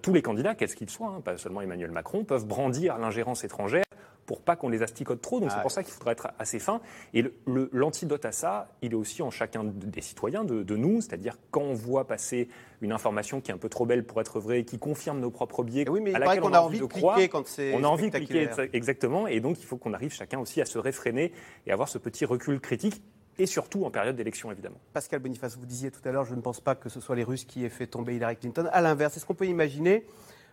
[0.00, 3.83] tous les candidats, quels qu'ils soient, hein, pas seulement Emmanuel Macron, peuvent brandir l'ingérence étrangère
[4.26, 5.40] pour pas qu'on les asticote trop.
[5.40, 6.80] Donc Ah c'est pour ça qu'il faudra être assez fin.
[7.12, 11.00] Et l'antidote à ça, il est aussi en chacun des citoyens, de, de nous.
[11.00, 12.48] C'est-à-dire quand on voit passer
[12.80, 15.64] une information qui est un peu trop belle pour être vraie, qui confirme nos propres
[15.64, 17.84] biais, oui, mais à laquelle on a envie de de croire, cliquer quand c'est on
[17.84, 19.26] a envie de cliquer exactement.
[19.26, 21.32] Et donc il faut qu'on arrive chacun aussi à se réfréner
[21.66, 23.02] et avoir ce petit recul critique.
[23.36, 24.78] Et surtout en période d'élection, évidemment.
[24.92, 27.24] Pascal Boniface, vous disiez tout à l'heure, je ne pense pas que ce soit les
[27.24, 28.68] Russes qui aient fait tomber Hillary Clinton.
[28.72, 30.06] À l'inverse, est-ce qu'on peut imaginer,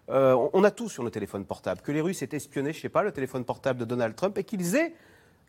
[0.09, 2.81] euh, on- a tout sur nos téléphones portables, que les Russes aient espionné, je ne
[2.81, 4.93] sais pas, le téléphone portable de Donald Trump et qu'ils aient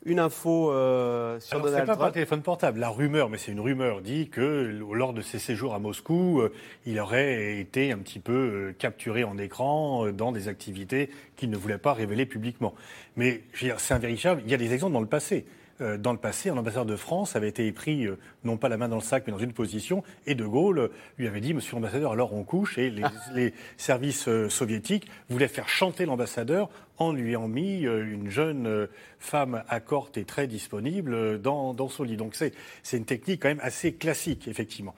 [0.05, 2.81] une info euh, sur Alors, Donald pas par Trump téléphone portable.
[2.81, 6.53] La rumeur, mais c'est une rumeur, dit que lors de ses séjours à Moscou, euh,
[6.87, 11.57] il aurait été un petit peu euh, capturé en écran dans des activités qu'il ne
[11.57, 12.75] voulait pas révéler publiquement.
[13.17, 14.43] Mais je veux dire, c'est invérifiable.
[14.45, 15.47] Il y a des exemples dans le passé.
[15.83, 18.77] Euh, Dans le passé, un ambassadeur de France avait été pris, euh, non pas la
[18.77, 21.53] main dans le sac, mais dans une position, et De Gaulle euh, lui avait dit,
[21.53, 23.03] Monsieur l'ambassadeur, alors on couche, et les,
[23.35, 30.17] les services soviétiques voulaient faire chanter l'ambassadeur en lui ayant mis une jeune femme accorte
[30.19, 32.17] et très disponible dans, dans son lit.
[32.17, 34.95] Donc c'est une technique quand même assez classique, effectivement.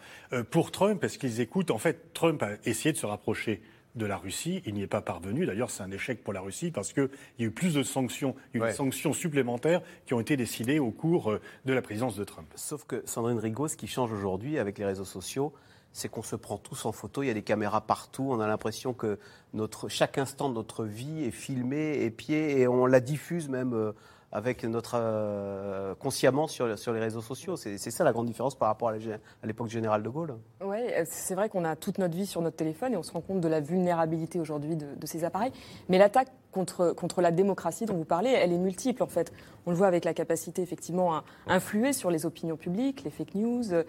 [0.51, 1.71] Pour Trump, est-ce qu'ils écoutent?
[1.71, 3.63] En fait, Trump a essayé de se rapprocher
[3.95, 4.63] de la Russie.
[4.67, 5.47] Il n'y est pas parvenu.
[5.47, 8.35] D'ailleurs, c'est un échec pour la Russie parce qu'il y a eu plus de sanctions,
[8.53, 11.73] il y a eu des sanctions supplémentaires qui ont été décidées au cours euh, de
[11.73, 12.49] la présidence de Trump.
[12.55, 15.53] Sauf que Sandrine Rigaud, ce qui change aujourd'hui avec les réseaux sociaux,
[15.93, 18.49] c'est qu'on se prend tous en photo, il y a des caméras partout, on a
[18.49, 19.19] l'impression que
[19.53, 23.93] notre, chaque instant de notre vie est filmé, épié, et on la diffuse même euh,
[24.35, 27.57] avec notre euh, consciemment sur, sur les réseaux sociaux.
[27.57, 30.35] C'est ça la grande différence par rapport à l'époque générale de Gaulle.
[30.63, 33.21] Oui, c'est vrai qu'on a toute notre vie sur notre téléphone et on se rend
[33.21, 35.53] compte de la vulnérabilité aujourd'hui de, de ces appareils.
[35.89, 39.33] Mais l'attaque contre, contre la démocratie dont vous parlez, elle est multiple en fait.
[39.67, 43.35] On le voit avec la capacité effectivement à influer sur les opinions publiques, les fake
[43.35, 43.85] news, euh,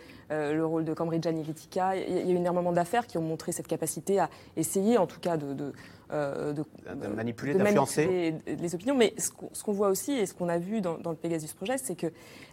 [0.54, 1.96] le rôle de Cambridge Analytica.
[1.96, 5.20] Il y a eu énormément d'affaires qui ont montré cette capacité à essayer en tout
[5.20, 5.72] cas de, de,
[6.12, 6.66] euh, de-
[7.02, 8.36] De manipuler, de d'influencer.
[8.48, 8.96] les opinions.
[8.96, 9.30] Mais ce
[9.64, 12.08] qu'on voit aussi et ce qu'on a vu dans, dans le Pegasus Project, c'est que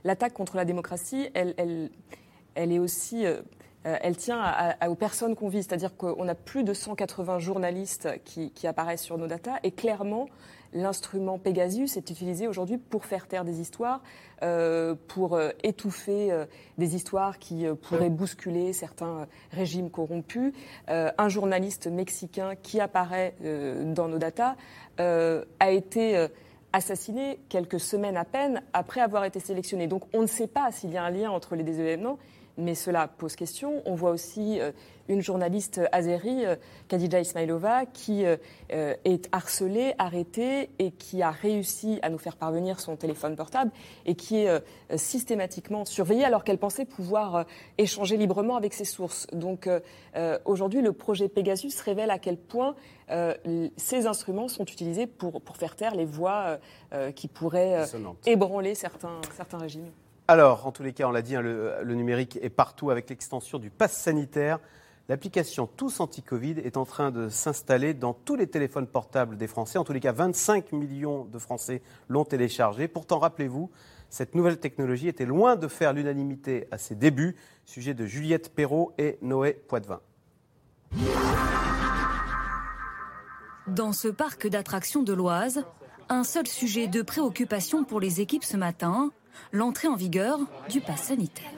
[0.05, 1.91] l'attaque contre la démocratie, elle, elle,
[2.55, 3.25] elle est aussi.
[3.87, 7.39] Euh, elle tient à- à- aux personnes qu'on vise, c'est-à-dire qu'on a plus de 180
[7.39, 10.27] journalistes qui, qui apparaissent sur nos datas, et clairement,
[10.75, 14.03] l'instrument Pegasus est utilisé aujourd'hui pour faire taire des histoires,
[14.43, 16.47] euh, pour euh, étouffer euh,
[16.79, 20.53] des histoires qui pourraient bousculer certains régimes corrompus.
[20.89, 24.57] Un journaliste mexicain qui apparaît dans nos datas
[24.99, 26.27] a été
[26.73, 29.87] assassiné quelques semaines à peine après avoir été sélectionné.
[29.87, 32.19] Donc on ne sait pas s'il y a un lien entre les deux événements,
[32.57, 33.83] mais cela pose question.
[33.87, 34.73] On voit aussi euh,
[35.09, 36.57] une journaliste azérie, euh,
[36.89, 38.37] Khadija Ismailova, qui euh,
[39.05, 43.71] est harcelée, arrêtée et qui a réussi à nous faire parvenir son téléphone portable
[44.07, 44.63] et qui est
[44.97, 47.47] systématiquement surveillée alors qu'elle pensait pouvoir
[47.79, 49.27] échanger librement avec ses sources.
[49.33, 49.69] Donc
[50.45, 52.75] aujourd'hui, le projet Pegasus révèle à quel point
[53.77, 56.59] ces instruments sont utilisés pour, pour faire taire les voix
[57.15, 57.85] qui pourraient
[58.27, 59.91] ébranler certains, certains régimes.
[60.33, 63.59] Alors, en tous les cas, on l'a dit, hein, le, numérique est partout avec l'extension
[63.59, 64.61] du pass sanitaire.
[65.11, 69.77] L'application Tous Anti-Covid est en train de s'installer dans tous les téléphones portables des Français.
[69.77, 72.89] En tous les cas, 25 millions de Français l'ont téléchargé.
[72.89, 73.71] Pourtant, rappelez-vous,
[74.09, 77.37] cette nouvelle technologie était loin de faire l'unanimité à ses débuts.
[77.67, 80.01] Sujet de Juliette Perrault et Noé Poitvin.
[83.67, 85.63] Dans ce parc d'attractions de l'Oise,
[86.09, 89.11] un seul sujet de préoccupation pour les équipes ce matin,
[89.53, 91.51] l'entrée en vigueur du pass sanitaire.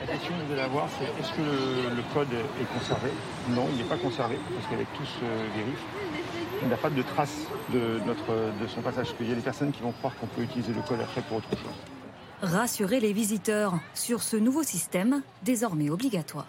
[0.00, 3.10] La question que vous allez avoir, c'est est-ce que le, le code est conservé?
[3.50, 5.24] Non, il n'est pas conservé, parce qu'avec tout ce
[5.58, 5.78] vérif,
[6.62, 9.16] il n'y a pas de trace de, notre, de son passage.
[9.16, 11.38] Qu'il y a des personnes qui vont croire qu'on peut utiliser le code après pour
[11.38, 11.78] autre chose.
[12.42, 16.46] Rassurer les visiteurs sur ce nouveau système désormais obligatoire.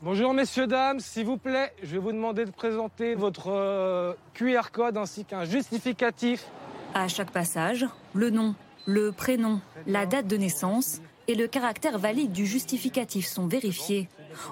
[0.00, 4.70] Bonjour messieurs, dames, s'il vous plaît, je vais vous demander de présenter votre euh, QR
[4.72, 6.46] code ainsi qu'un justificatif.
[6.94, 8.54] À chaque passage, le nom,
[8.88, 14.08] le prénom, la date de naissance et le caractère valide du justificatif sont vérifiés.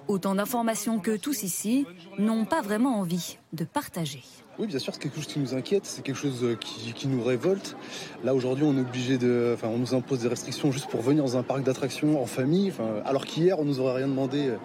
[0.08, 1.86] Autant d'informations que tous ici
[2.18, 4.22] n'ont pas vraiment envie de partager.
[4.58, 7.08] Oui, bien sûr, c'est quelque chose qui nous inquiète, c'est quelque chose euh, qui, qui
[7.08, 7.76] nous révolte.
[8.24, 9.52] Là, aujourd'hui, on est obligé de.
[9.54, 12.70] Enfin, on nous impose des restrictions juste pour venir dans un parc d'attractions en famille,
[12.70, 14.56] enfin, alors qu'hier, on nous aurait rien demandé euh,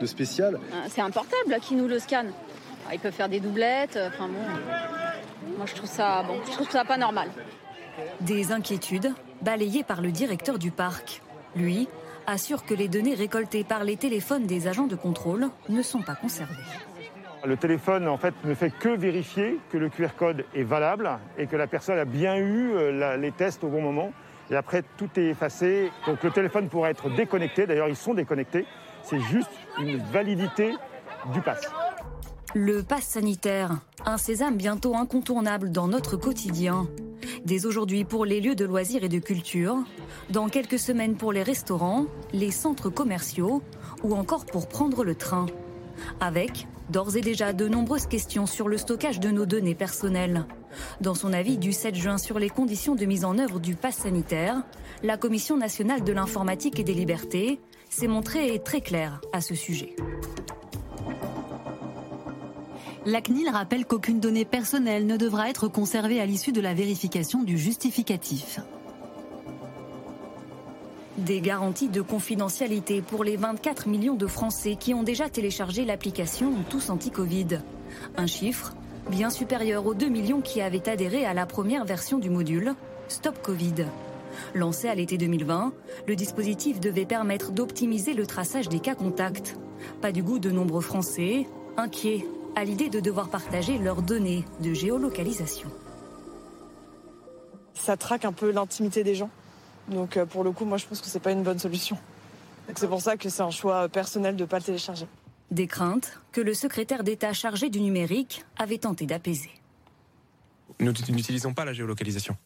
[0.00, 0.54] de spécial.
[0.56, 2.26] Euh, C'est un portable qui nous le scanne.
[2.84, 3.96] Alors, il peut faire des doublettes.
[3.96, 7.28] euh, Enfin bon, moi je trouve ça bon, je trouve ça pas normal.
[8.20, 11.22] Des inquiétudes balayées par le directeur du parc.
[11.56, 11.88] Lui
[12.26, 16.14] assure que les données récoltées par les téléphones des agents de contrôle ne sont pas
[16.14, 16.54] conservées.
[17.44, 21.46] Le téléphone, en fait, ne fait que vérifier que le QR code est valable et
[21.46, 24.12] que la personne a bien eu euh, les tests au bon moment.
[24.50, 25.90] Et après, tout est effacé.
[26.06, 27.66] Donc le téléphone pourrait être déconnecté.
[27.66, 28.66] D'ailleurs, ils sont déconnectés.
[29.02, 30.74] C'est juste une validité
[31.32, 31.70] du pass.
[32.54, 36.88] Le pass sanitaire, un sésame bientôt incontournable dans notre quotidien.
[37.44, 39.76] Dès aujourd'hui pour les lieux de loisirs et de culture,
[40.30, 43.62] dans quelques semaines pour les restaurants, les centres commerciaux
[44.02, 45.44] ou encore pour prendre le train.
[46.20, 50.46] Avec, d'ores et déjà, de nombreuses questions sur le stockage de nos données personnelles.
[51.02, 53.96] Dans son avis du 7 juin sur les conditions de mise en œuvre du pass
[53.96, 54.62] sanitaire,
[55.02, 59.96] la Commission nationale de l'informatique et des libertés s'est montrée très claire à ce sujet.
[63.06, 67.42] La CNIL rappelle qu'aucune donnée personnelle ne devra être conservée à l'issue de la vérification
[67.42, 68.60] du justificatif.
[71.16, 76.52] Des garanties de confidentialité pour les 24 millions de Français qui ont déjà téléchargé l'application
[76.68, 77.60] Tous Anti-Covid.
[78.16, 78.74] Un chiffre
[79.10, 82.74] bien supérieur aux 2 millions qui avaient adhéré à la première version du module
[83.08, 83.86] Stop Covid.
[84.54, 85.72] Lancé à l'été 2020,
[86.06, 89.56] le dispositif devait permettre d'optimiser le traçage des cas contacts.
[90.00, 91.46] Pas du goût de nombreux Français,
[91.76, 92.26] inquiets
[92.56, 95.70] à l'idée de devoir partager leurs données de géolocalisation.
[97.74, 99.30] Ça traque un peu l'intimité des gens.
[99.88, 101.98] Donc euh, pour le coup, moi je pense que c'est pas une bonne solution.
[102.74, 105.06] C'est pour ça que c'est un choix personnel de ne pas le télécharger.
[105.50, 109.50] Des craintes que le secrétaire d'État chargé du numérique avait tenté d'apaiser.
[110.80, 112.36] Nous n'utilisons pas la géolocalisation.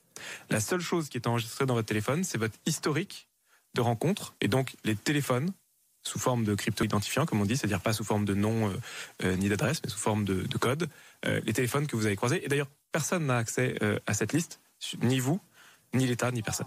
[0.50, 3.28] La seule chose qui est enregistrée dans votre téléphone, c'est votre historique
[3.74, 5.50] de rencontres et donc les téléphones
[6.02, 8.72] sous forme de crypto-identifiant, comme on dit, c'est-à-dire pas sous forme de nom euh,
[9.24, 10.88] euh, ni d'adresse, mais sous forme de, code,
[11.24, 12.44] les téléphones que vous avez croisés.
[12.44, 14.60] Et d'ailleurs, personne n'a accès à cette liste,
[15.02, 15.40] ni vous,
[15.94, 16.66] ni l'État, ni personne.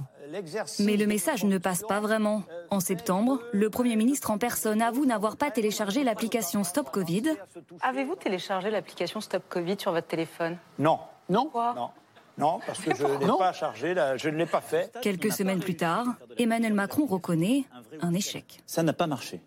[0.80, 2.44] Mais le message ne passe pas vraiment.
[2.70, 7.36] En septembre, le Premier ministre en personne avoue n'avoir pas téléchargé l'application Stop Covid.
[7.82, 10.58] Avez-vous téléchargé l'application Stop Covid sur votre téléphone?
[10.80, 11.00] Non.
[11.30, 11.52] Non?
[11.54, 11.90] Non.
[12.38, 14.98] Non, parce que je ne l'ai pas chargé, je ne l'ai pas fait.
[15.02, 16.06] Quelques semaines plus tard,
[16.38, 17.64] Emmanuel Macron reconnaît
[18.02, 18.62] un échec.
[18.66, 19.42] Ça n'a pas marché.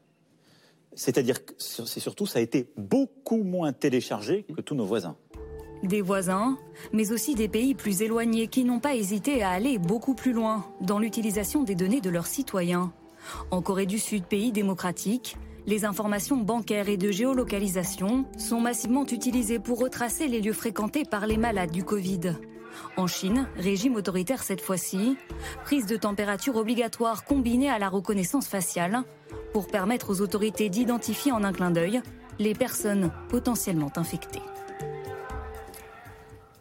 [0.95, 5.17] C'est-à-dire que c'est surtout, ça a été beaucoup moins téléchargé que tous nos voisins.
[5.85, 6.59] Des voisins,
[6.93, 10.67] mais aussi des pays plus éloignés qui n'ont pas hésité à aller beaucoup plus loin
[10.81, 12.93] dans l'utilisation des données de leurs citoyens.
[13.53, 15.37] En Corée du Sud, pays démocratique,
[15.67, 21.27] les informations bancaires et de géolocalisation sont massivement utilisées pour retracer les lieux fréquentés par
[21.27, 22.33] les malades du Covid.
[22.97, 25.17] En Chine, régime autoritaire cette fois-ci,
[25.65, 29.03] prise de température obligatoire combinée à la reconnaissance faciale
[29.53, 32.01] pour permettre aux autorités d'identifier en un clin d'œil
[32.39, 34.43] les personnes potentiellement infectées.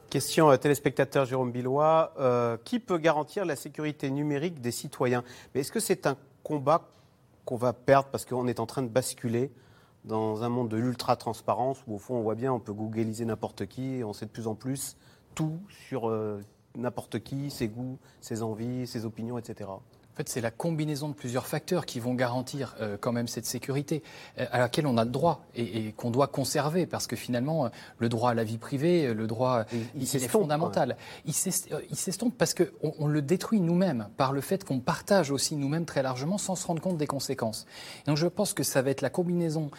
[0.10, 2.14] Question euh, téléspectateur Jérôme Billois.
[2.18, 5.24] Euh, qui peut garantir la sécurité numérique des citoyens?
[5.54, 6.90] Mais est-ce que c'est un combat
[7.46, 9.52] qu'on va perdre parce qu'on est en train de basculer
[10.06, 13.66] dans un monde de l'ultra-transparence où au fond on voit bien on peut googliser n'importe
[13.66, 14.96] qui on sait de plus en plus
[15.38, 16.42] tout sur euh,
[16.76, 19.70] n'importe qui, ses goûts, ses envies, ses opinions, etc.
[20.18, 23.46] En fait, c'est la combinaison de plusieurs facteurs qui vont garantir euh, quand même cette
[23.46, 24.02] sécurité
[24.40, 27.70] euh, à laquelle on a le droit et, qu'on doit conserver parce que finalement, euh,
[28.00, 29.66] le droit à la vie privée, le droit,
[29.96, 30.98] il, est fondamental.
[31.26, 35.86] Il s'estompe parce qu'on on le détruit nous-mêmes par le fait qu'on partage aussi nous-mêmes
[35.86, 37.68] très largement sans se rendre compte des conséquences.
[38.08, 39.70] donc, je pense que ça va être la combinaison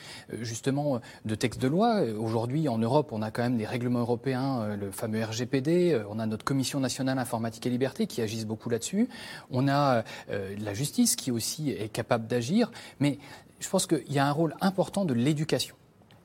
[0.40, 2.02] justement de textes de loi.
[2.16, 6.00] Aujourd'hui, en Europe, on a quand même des règlements européens, le fameux RGPD.
[6.08, 9.08] On a notre Commission nationale informatique et liberté qui agissent beaucoup là-dessus.
[9.50, 12.70] On a euh, la justice qui aussi est capable d'agir.
[13.00, 13.18] Mais
[13.60, 15.74] je pense qu'il y a un rôle important de l'éducation.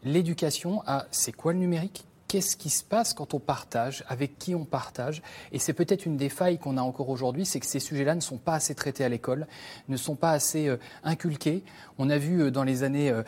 [0.04, 2.06] L'éducation à c'est quoi le numérique?
[2.34, 5.22] Qu'est-ce qui se passe quand on partage, avec qui on partage.
[5.52, 8.22] Et c'est peut-être une des failles qu'on a encore aujourd'hui, c'est que ces sujets-là ne
[8.22, 9.46] sont pas assez traités à l'école,
[9.88, 11.62] ne sont pas assez euh, inculqués.
[12.00, 13.22] On a vu euh, dans les années, euh,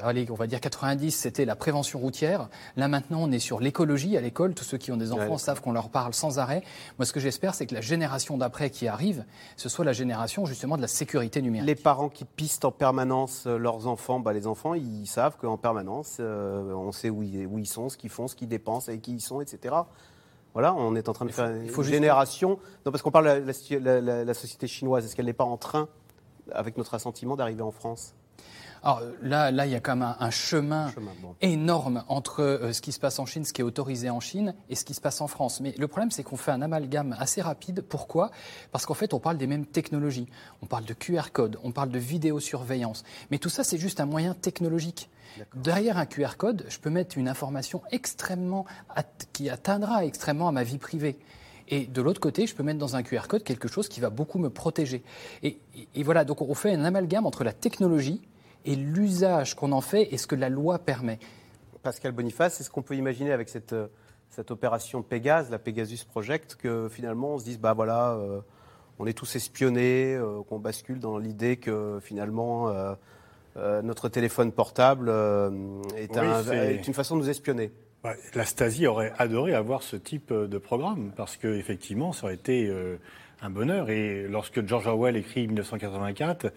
[0.00, 2.48] allez, on va dire 90, c'était la prévention routière.
[2.76, 4.54] Là maintenant, on est sur l'écologie à l'école.
[4.54, 6.62] Tous ceux qui ont des enfants savent qu'on leur parle sans arrêt.
[7.00, 9.24] Moi, ce que j'espère, c'est que la génération d'après qui arrive,
[9.56, 11.66] ce soit la génération justement de la sécurité numérique.
[11.66, 16.20] Les parents qui pistent en permanence leurs enfants, bah, les enfants, ils savent qu'en permanence,
[16.20, 19.12] on sait où ils, où ils sont, ce qu'ils font, ce qu'ils dépensent, avec qui
[19.12, 19.74] ils sont, etc.
[20.52, 22.58] Voilà, on est en train de faire une génération.
[22.86, 25.04] Non, parce qu'on parle de la, la société chinoise.
[25.04, 25.88] Est-ce qu'elle n'est pas en train,
[26.52, 28.14] avec notre assentiment, d'arriver en France?
[28.84, 30.92] Alors là, là, il y a quand même un, chemin,
[31.40, 34.54] énorme entre euh, ce qui se passe en Chine, ce qui est autorisé en Chine,
[34.68, 35.60] et ce qui se passe en France.
[35.62, 37.80] Mais le problème, c'est qu'on fait un amalgame assez rapide.
[37.80, 38.30] Pourquoi?
[38.72, 40.26] Parce qu'en fait, on parle des mêmes technologies.
[40.60, 43.04] On parle de QR code, on parle de vidéosurveillance.
[43.30, 45.08] Mais tout ça, c'est juste un moyen technologique.
[45.56, 48.66] Derrière un QR code, je peux mettre une information extrêmement
[49.32, 51.18] qui atteindra extrêmement à ma vie privée.
[51.68, 54.10] Et de l'autre côté, je peux mettre dans un QR code quelque chose qui va
[54.10, 55.02] beaucoup me protéger.
[55.42, 55.56] et
[56.02, 58.20] voilà, donc on fait un amalgame entre la technologie
[58.64, 61.18] et l'usage qu'on en fait et ce que la loi permet.
[61.82, 63.88] Pascal Boniface, est-ce qu'on peut imaginer avec cette, euh,
[64.30, 68.40] cette opération Pégase, la Pegasus Project, que finalement on se dise, bah voilà, euh,
[68.98, 72.94] on est tous espionnés, euh, qu'on bascule dans l'idée que finalement euh,
[73.82, 75.50] notre téléphone portable euh,
[75.96, 77.70] est, Oui, un- c'est- est une façon de nous espionner?
[78.34, 82.66] La Stasi aurait adoré avoir ce type de programme parce que effectivement, ça aurait été
[82.68, 82.96] euh,
[83.40, 83.88] un bonheur.
[83.88, 86.52] Et lorsque George Orwell écrit 1984,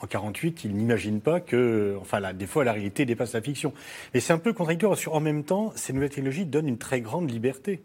[0.00, 3.72] en 48, il n'imagine pas que, enfin, là, des fois, la réalité dépasse la fiction.
[4.14, 7.30] Et c'est un peu contradictoire qu'en même temps, ces nouvelles technologies donnent une très grande
[7.30, 7.82] liberté.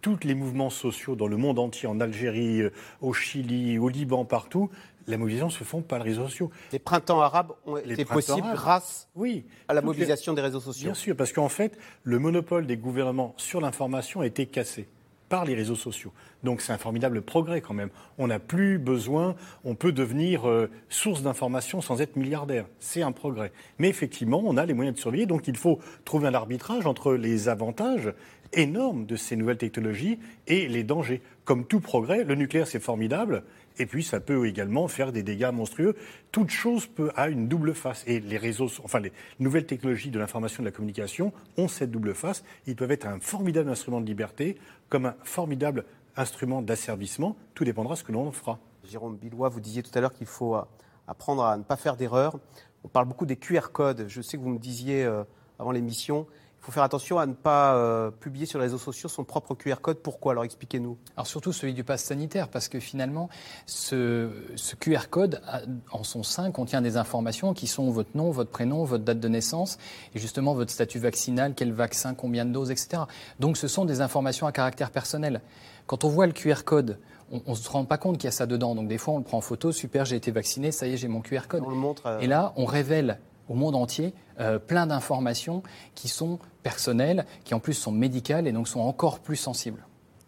[0.00, 2.70] Tous les mouvements sociaux dans le monde entier, en Algérie, euh,
[3.02, 4.70] au Chili, au Liban, partout,
[5.06, 6.50] la mobilisation se font par les réseaux sociaux.
[6.72, 8.54] Les printemps arabes ont Les été possibles arabes.
[8.56, 10.84] grâce oui, à la les- mobilisation des réseaux sociaux.
[10.86, 14.88] Bien sûr, parce qu'en fait, le monopole des gouvernements sur l'information a été cassé
[15.30, 16.12] par les réseaux sociaux.
[16.42, 17.88] Donc c'est un formidable progrès quand même.
[18.18, 22.66] On n'a plus besoin, on peut devenir euh, source d'information sans être milliardaire.
[22.80, 23.52] C'est un progrès.
[23.78, 27.14] Mais effectivement, on a les moyens de surveiller, donc il faut trouver un arbitrage entre
[27.14, 28.12] les avantages
[28.52, 30.18] énormes de ces nouvelles technologies
[30.48, 31.22] et les dangers.
[31.44, 33.44] Comme tout progrès, le nucléaire c'est formidable,
[33.78, 35.96] et puis ça peut également faire des dégâts monstrueux.
[36.32, 38.04] Toute chose peut, a une double face.
[38.06, 41.90] Et les réseaux, enfin les nouvelles technologies de l'information et de la communication ont cette
[41.90, 42.44] double face.
[42.66, 44.58] Ils peuvent être un formidable instrument de liberté,
[44.90, 45.86] comme un formidable
[46.16, 47.36] instrument d'asservissement.
[47.54, 48.58] Tout dépendra de ce que l'on en fera.
[48.84, 50.62] Jérôme Billois, vous disiez tout à l'heure qu'il faut euh,
[51.06, 52.38] apprendre à ne pas faire d'erreurs.
[52.84, 54.06] On parle beaucoup des QR codes.
[54.08, 55.22] Je sais que vous me disiez euh,
[55.58, 56.26] avant l'émission,
[56.60, 59.54] il faut faire attention à ne pas euh, publier sur les réseaux sociaux son propre
[59.54, 59.98] QR code.
[59.98, 60.32] Pourquoi?
[60.32, 60.98] Alors expliquez-nous.
[61.16, 63.30] Alors surtout celui du pass sanitaire, parce que finalement,
[63.66, 65.60] ce, ce QR code, a-
[65.92, 69.28] en son sein, contient des informations qui sont votre nom, votre prénom, votre date de
[69.28, 69.78] naissance,
[70.14, 73.02] et justement votre statut vaccinal, quel vaccin, combien de doses, etc.
[73.38, 75.40] Donc ce sont des informations à caractère personnel.
[75.86, 76.98] Quand on voit le QR code,
[77.46, 78.74] on ne se rend pas compte qu'il y a ça dedans.
[78.74, 80.96] Donc des fois, on le prend en photo, super, j'ai été vacciné, ça y est,
[80.96, 81.62] j'ai mon QR code.
[81.64, 82.02] On le montre.
[82.06, 83.18] euh, Et là, on révèle
[83.50, 85.62] au monde entier euh, plein d'informations
[85.94, 89.84] qui sont personnelles, qui en plus sont médicales et donc sont encore plus sensibles.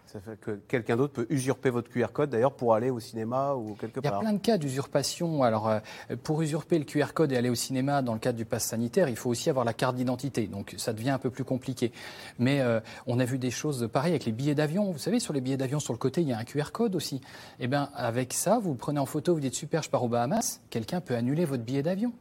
[0.06, 3.54] Ça fait que quelqu'un d'autre peut usurper votre QR code, d'ailleurs, pour aller au cinéma
[3.54, 4.20] ou quelque Il y a part.
[4.20, 5.42] plein de cas d'usurpation.
[5.42, 5.78] Alors, euh,
[6.22, 9.08] pour usurper le QR code et aller au cinéma dans le cadre du pass sanitaire,
[9.08, 10.48] il faut aussi avoir la carte d'identité.
[10.48, 11.92] Donc, ça devient un peu plus compliqué.
[12.38, 14.90] Mais euh, on a vu des choses pareilles avec les billets d'avion.
[14.90, 16.94] Vous savez, sur les billets d'avion, sur le côté, il y a un QR code
[16.94, 17.22] aussi.
[17.58, 20.08] Eh bien, avec ça, vous le prenez en photo, vous dites super, je pars aux
[20.08, 20.60] Bahamas.
[20.68, 22.12] Quelqu'un peut annuler votre billet d'avion.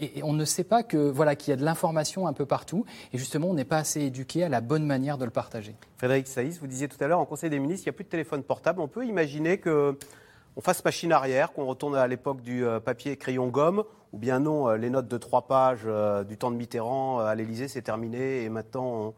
[0.00, 2.46] Et, et on ne sait pas que voilà qu'il y a de l'information un peu
[2.46, 2.84] partout.
[3.12, 5.74] Et justement, on n'est pas assez éduqué à la bonne manière de le partager.
[5.98, 8.04] Frédéric Saïs, vous disiez tout à l'heure, en Conseil des ministres, il n'y a plus
[8.04, 8.80] de téléphone portable.
[8.80, 9.96] On peut imaginer que
[10.56, 14.40] on fasse machine arrière, qu'on retourne à l'époque du euh, papier, crayon, gomme, ou bien
[14.40, 17.82] non, euh, les notes de trois pages euh, du temps de Mitterrand à l'Élysée, c'est
[17.82, 19.14] terminé, et maintenant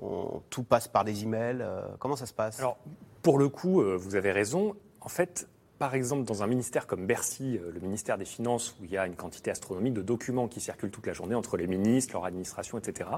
[0.00, 1.64] on- on- tout passe par des emails.
[1.98, 2.60] comment ça se passe?
[2.60, 2.76] Alors,
[3.22, 4.76] pour le coup, vous avez raison.
[5.00, 5.48] En fait,
[5.78, 8.96] par exemple, dans un ministère comme Bercy, euh, le ministère des Finances, où il y
[8.96, 12.24] a une quantité astronomique de documents qui circulent toute la journée entre les ministres, leur
[12.24, 13.10] administration, etc.,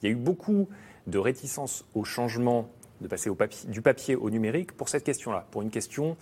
[0.00, 0.68] il y a eu beaucoup
[1.08, 2.70] de réticence au changement
[3.00, 3.30] de passer
[3.66, 6.16] du papier au numérique pour cette question-là, pour une question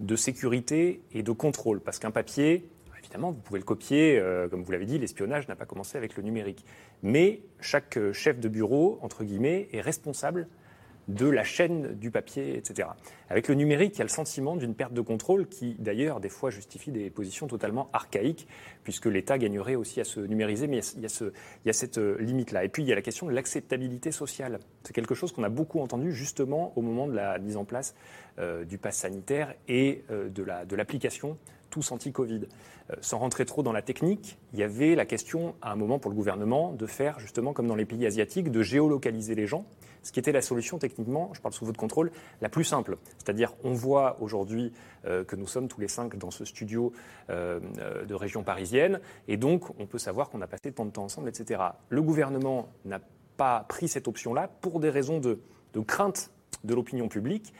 [0.00, 1.80] de sécurité et de contrôle.
[1.80, 2.68] Parce qu'un papier,
[2.98, 6.16] évidemment, vous pouvez le copier, euh, comme vous l'avez dit, l'espionnage n'a pas commencé avec
[6.16, 6.64] le numérique.
[7.02, 10.48] Mais chaque euh, chef de bureau, entre guillemets, est responsable
[11.08, 12.88] de la chaîne du papier, etc.
[13.28, 16.28] Avec le numérique, il y a le sentiment d'une perte de contrôle qui, d'ailleurs, des
[16.28, 18.46] fois justifie des positions totalement archaïques,
[18.84, 21.06] puisque l'État gagnerait aussi à se numériser, mais il y
[21.68, 22.64] a, cette euh, limite-là.
[22.64, 24.58] Et puis, il y a la question de l'acceptabilité sociale.
[24.84, 27.94] C'est quelque chose qu'on a beaucoup entendu justement au moment de la mise en place
[28.38, 31.36] euh, du pass sanitaire et euh, de la- l'application
[31.70, 32.42] tous anti-Covid.
[33.00, 36.10] Sans rentrer trop dans la technique, il y avait la question, à un moment pour
[36.10, 39.64] le gouvernement, de faire justement comme dans les pays asiatiques, de géolocaliser les gens,
[40.02, 42.96] ce qui était la solution techniquement, je parle sous votre contrôle, la plus simple.
[43.18, 44.72] C'est-à-dire, on voit aujourd'hui
[45.06, 46.92] euh, que nous sommes tous les cinq dans ce studio
[47.30, 50.90] euh, euh, de région parisienne, et donc on peut savoir qu'on a passé tant de
[50.90, 51.62] temps ensemble, etc.
[51.88, 53.00] Le gouvernement n'a
[53.36, 55.38] pas pris cette option-là pour des raisons de,
[55.86, 56.30] crainte
[56.64, 57.52] de l'opinion publique,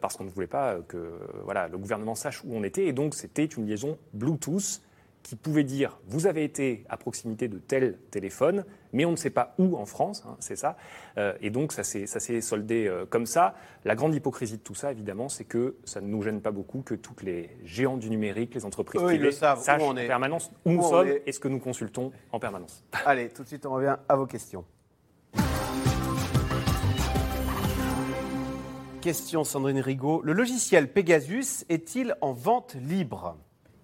[0.00, 2.86] parce qu'on ne voulait pas que voilà, le gouvernement sache où on était.
[2.86, 4.80] Et donc, c'était une liaison Bluetooth
[5.24, 8.64] qui pouvait dire vous avez été à proximité de tel téléphone,
[8.94, 10.76] mais on ne sait pas où en France, hein, c'est ça.
[11.18, 13.54] Euh, et donc, ça s'est soldé euh, comme ça.
[13.84, 16.80] La grande hypocrisie de tout ça, évidemment, c'est que ça ne nous gêne pas beaucoup
[16.80, 19.90] que toutes les géants du numérique, les entreprises Eux, privées, le savent, où sachent on
[19.90, 21.22] en permanence où, Où nous sommes est.
[21.26, 22.84] et ce que nous consultons en permanence.
[23.04, 24.64] Allez, tout de suite, on revient à vos questions.
[29.00, 30.22] Question Sandrine Rigaud.
[30.22, 33.36] Le logiciel Pegasus est-il en vente libre?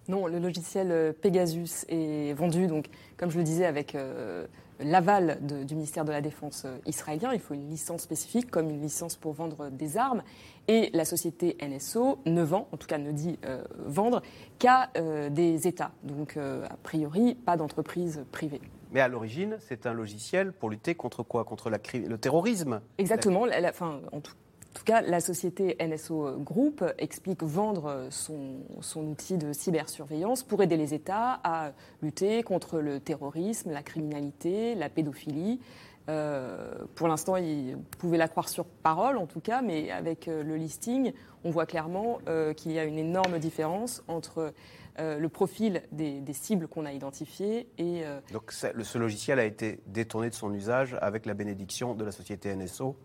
[0.08, 2.86] Non, le logiciel euh, Pegasus est vendu, donc,
[3.16, 4.46] comme je le disais, avec euh,
[4.83, 7.33] l'aval du ministère de la Défense euh, israélien.
[7.33, 10.22] Il faut une licence spécifique, comme une licence pour vendre des armes.
[10.68, 14.22] Et la société NSO ne vend, en tout cas ne dit euh, vendre,
[14.59, 15.93] qu'à euh, des États.
[16.03, 18.61] Donc, euh, a priori, pas d'entreprise privée.
[18.93, 21.45] Mais à l'origine, c'est un logiciel pour lutter contre quoi?
[21.45, 22.81] Contre la le terrorisme?
[22.99, 23.47] Exactement.
[23.47, 24.33] la- la- enfin, en tout-
[24.74, 30.76] tout cas, la société NSO Group explique vendre son, son, outil de cybersurveillance pour aider
[30.76, 35.60] les États à lutter contre le terrorisme, la criminalité, la pédophilie.
[36.08, 40.42] Euh, pour l'instant, vous pouvez la croire sur parole, en tout cas, mais avec euh,
[40.42, 41.12] le listing,
[41.44, 44.52] on voit clairement euh, qu'il y a une énorme différence entre
[44.98, 48.02] le profil des, cibles qu'on a identifiées et...
[48.34, 52.54] Donc ce logiciel a été détourné de son usage avec la bénédiction de la société
[52.54, 52.96] NSO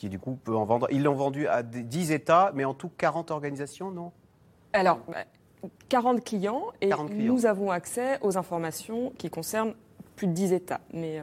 [0.00, 0.86] qui du coup peut en vendre.
[0.90, 4.12] Ils l'ont vendu à 10 États, mais en tout 40 organisations, non?
[4.72, 5.00] Alors,
[5.90, 9.74] 40 bah, clients, et nous avons accès aux informations qui concernent
[10.16, 10.80] plus de 10 États.
[10.94, 11.22] Mais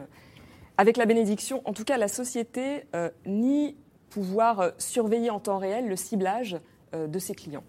[0.76, 3.76] avec la bénédiction, en tout cas, la société euh, ni
[4.10, 6.56] pouvoir euh, surveiller en temps réel le ciblage
[6.94, 7.64] euh, de ses clients.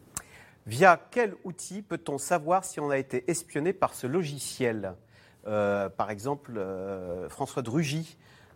[0.67, 4.93] Via quel outil peut-on savoir si on a été espionné par ce logiciel?
[5.45, 6.63] Par exemple,
[7.29, 7.71] François de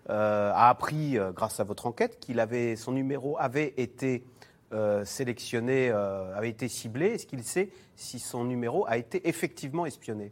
[0.08, 4.24] Rugy a appris, grâce à votre enquête, qu'il avait son numéro avait été
[5.04, 7.08] sélectionné, avait été ciblé.
[7.08, 10.32] Est-ce qu'il sait si son numéro a été effectivement espionné?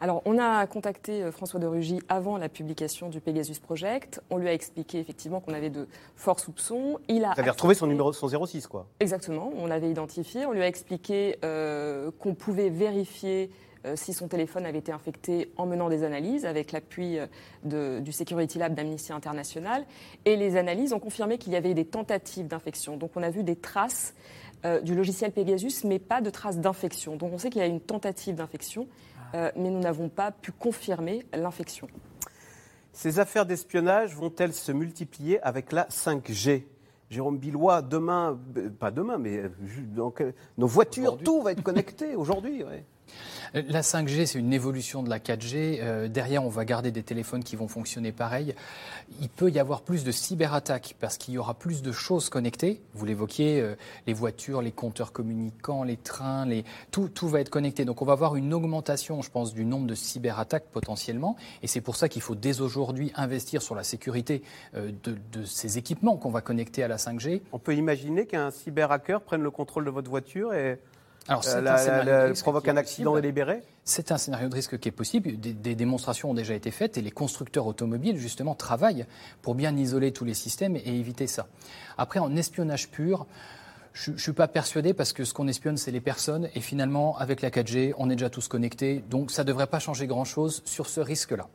[0.00, 4.22] Alors, on a contacté euh, François de Rugy avant la publication du Pegasus Project.
[4.30, 7.00] On lui a expliqué effectivement qu'on avait de forts soupçons.
[7.08, 10.46] Il a Vous avez retrouvé son numéro son 06, quoi Exactement, on l'avait identifié.
[10.46, 15.52] On lui a expliqué euh, qu'on pouvait vérifier euh, si son téléphone avait été infecté
[15.56, 17.18] en menant des analyses avec l'appui
[17.64, 19.84] du Security Lab d'Amnesty International.
[20.24, 22.96] Et les analyses ont confirmé qu'il y avait des tentatives d'infection.
[22.96, 24.14] Donc on a vu des traces
[24.82, 27.16] du logiciel Pegasus, mais pas de traces d'infection.
[27.16, 28.88] Donc on sait qu'il y a une tentative d'infection.
[29.34, 31.88] Euh, mais nous n'avons pas pu confirmer l'infection.
[32.92, 36.64] Ces affaires d'espionnage vont-elles se multiplier avec la 5G
[37.10, 39.48] Jérôme Billois, demain, euh, pas demain, mais euh,
[39.94, 40.22] donc,
[40.58, 42.64] nos voitures, tout va être connecté aujourd'hui.
[43.54, 45.78] La 5G, c'est une évolution de la 4G.
[45.80, 48.54] Euh, derrière, on va garder des téléphones qui vont fonctionner pareil.
[49.20, 52.82] Il peut y avoir plus de cyberattaques parce qu'il y aura plus de choses connectées.
[52.94, 53.74] Vous l'évoquiez, euh,
[54.06, 56.46] les voitures, les compteurs communicants, les trains.
[56.90, 57.84] Tout, va être connecté.
[57.84, 61.36] Donc on va avoir une augmentation, je pense, du nombre de cyberattaques potentiellement.
[61.62, 64.42] Et c'est pour ça qu'il faut dès aujourd'hui investir sur la sécurité
[64.74, 67.40] euh, de, de ces équipements qu'on va connecter à la 5G.
[67.52, 70.78] On peut imaginer qu'un cyberhacker prenne le contrôle de votre voiture et
[71.28, 75.38] alors, euh, provoque un accident délibéré C'est un scénario de risque qui est possible.
[75.38, 79.04] Des, démonstrations ont déjà été faites et les constructeurs automobiles, justement, travaillent
[79.42, 81.46] pour bien isoler tous les systèmes et éviter ça.
[81.98, 83.26] Après, en espionnage pur,
[83.92, 86.48] je ne suis pas persuadé parce que ce qu'on espionne, c'est les personnes.
[86.54, 89.04] Et finalement, avec la 4G, on est déjà tous connectés.
[89.10, 91.48] Donc, ça ne devrait pas changer grand-chose sur ce risque-là.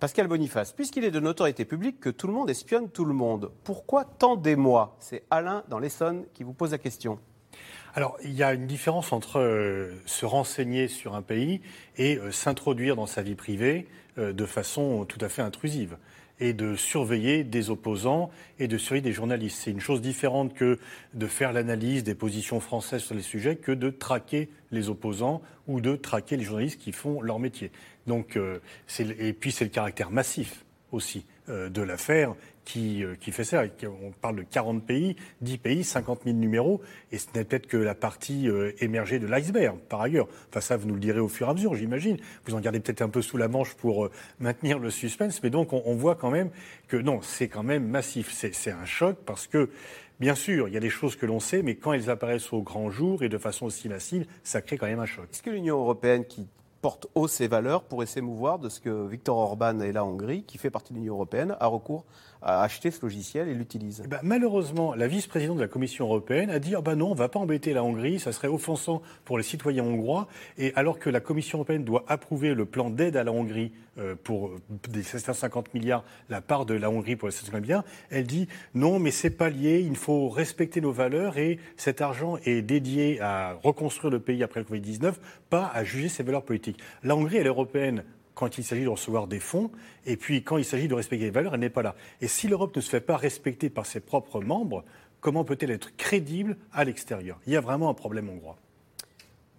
[0.00, 3.50] Pascal Boniface, puisqu'il est de notoriété publique que tout le monde espionne tout le monde,
[3.64, 4.96] pourquoi tendez-moi?
[4.98, 7.18] C'est Alain dans l'Essonne qui vous pose la question.
[7.96, 11.62] Alors, il y a une différence entre euh, se renseigner sur un pays
[11.96, 13.86] et euh, s'introduire dans sa vie privée
[14.18, 15.96] euh, de façon tout à fait intrusive
[16.38, 18.28] et de surveiller des opposants
[18.58, 19.62] et de surveiller des journalistes.
[19.64, 20.78] C'est une chose différente que
[21.14, 25.80] de faire l'analyse des positions françaises sur les sujets que de traquer les opposants ou
[25.80, 27.72] de traquer les journalistes qui font leur métier.
[28.06, 32.34] Et puis c'est le caractère massif aussi de l'affaire
[32.76, 33.64] euh, qui, fait ça.
[34.02, 36.80] On parle de 40 pays, 10 pays, 50 000 numéros,
[37.12, 40.26] et ce n'est peut-être que la partie euh, émergée de l'iceberg, par ailleurs.
[40.50, 42.18] Enfin, ça, vous nous le direz au fur et à mesure, j'imagine.
[42.44, 44.10] Vous en gardez peut-être un peu sous la manche pour euh,
[44.40, 46.50] maintenir le suspense, mais donc on, voit quand même
[46.88, 48.30] que non, c'est quand même massif.
[48.32, 49.70] C'est un choc parce que
[50.18, 52.62] Bien sûr, il y a des choses que l'on sait, mais quand elles apparaissent au
[52.62, 55.26] grand jour et de façon aussi massive, ça crée quand même un choc.
[55.30, 56.46] Est-ce que l'Union européenne, qui
[56.80, 60.56] porte haut ses valeurs, pourrait s'émouvoir de ce que Viktor Orban et la Hongrie, qui
[60.56, 62.04] fait partie de l'Union européenne, a recours
[62.46, 63.56] ce logiciel et.
[64.04, 67.14] Eh ben, malheureusement, la vice-présidente de la Commission européenne a dit ah ben non, on
[67.14, 70.28] ne va pas embêter la Hongrie, ça serait offensant pour les citoyens hongrois.
[70.58, 74.14] Et alors que la Commission européenne doit approuver le plan d'aide à la Hongrie euh,
[74.22, 74.52] pour
[74.88, 78.98] des 750 milliards, la part de la Hongrie pour les 750 milliards, elle dit non,
[78.98, 83.54] mais c'est pas lié, il faut respecter nos valeurs et cet argent est dédié à
[83.62, 85.14] reconstruire le pays après le Covid-19,
[85.50, 86.78] pas à juger ses valeurs politiques.
[87.02, 88.04] La Hongrie, elle est européenne
[88.36, 89.70] quand il s'agit de recevoir des fonds,
[90.04, 91.96] et puis quand il s'agit de respecter les valeurs, elle n'est pas là.
[92.20, 94.84] Et si l'Europe ne se fait pas respecter par ses propres membres,
[95.20, 97.40] comment peut-elle être crédible à l'extérieur?
[97.46, 98.58] Il y a vraiment un problème hongrois.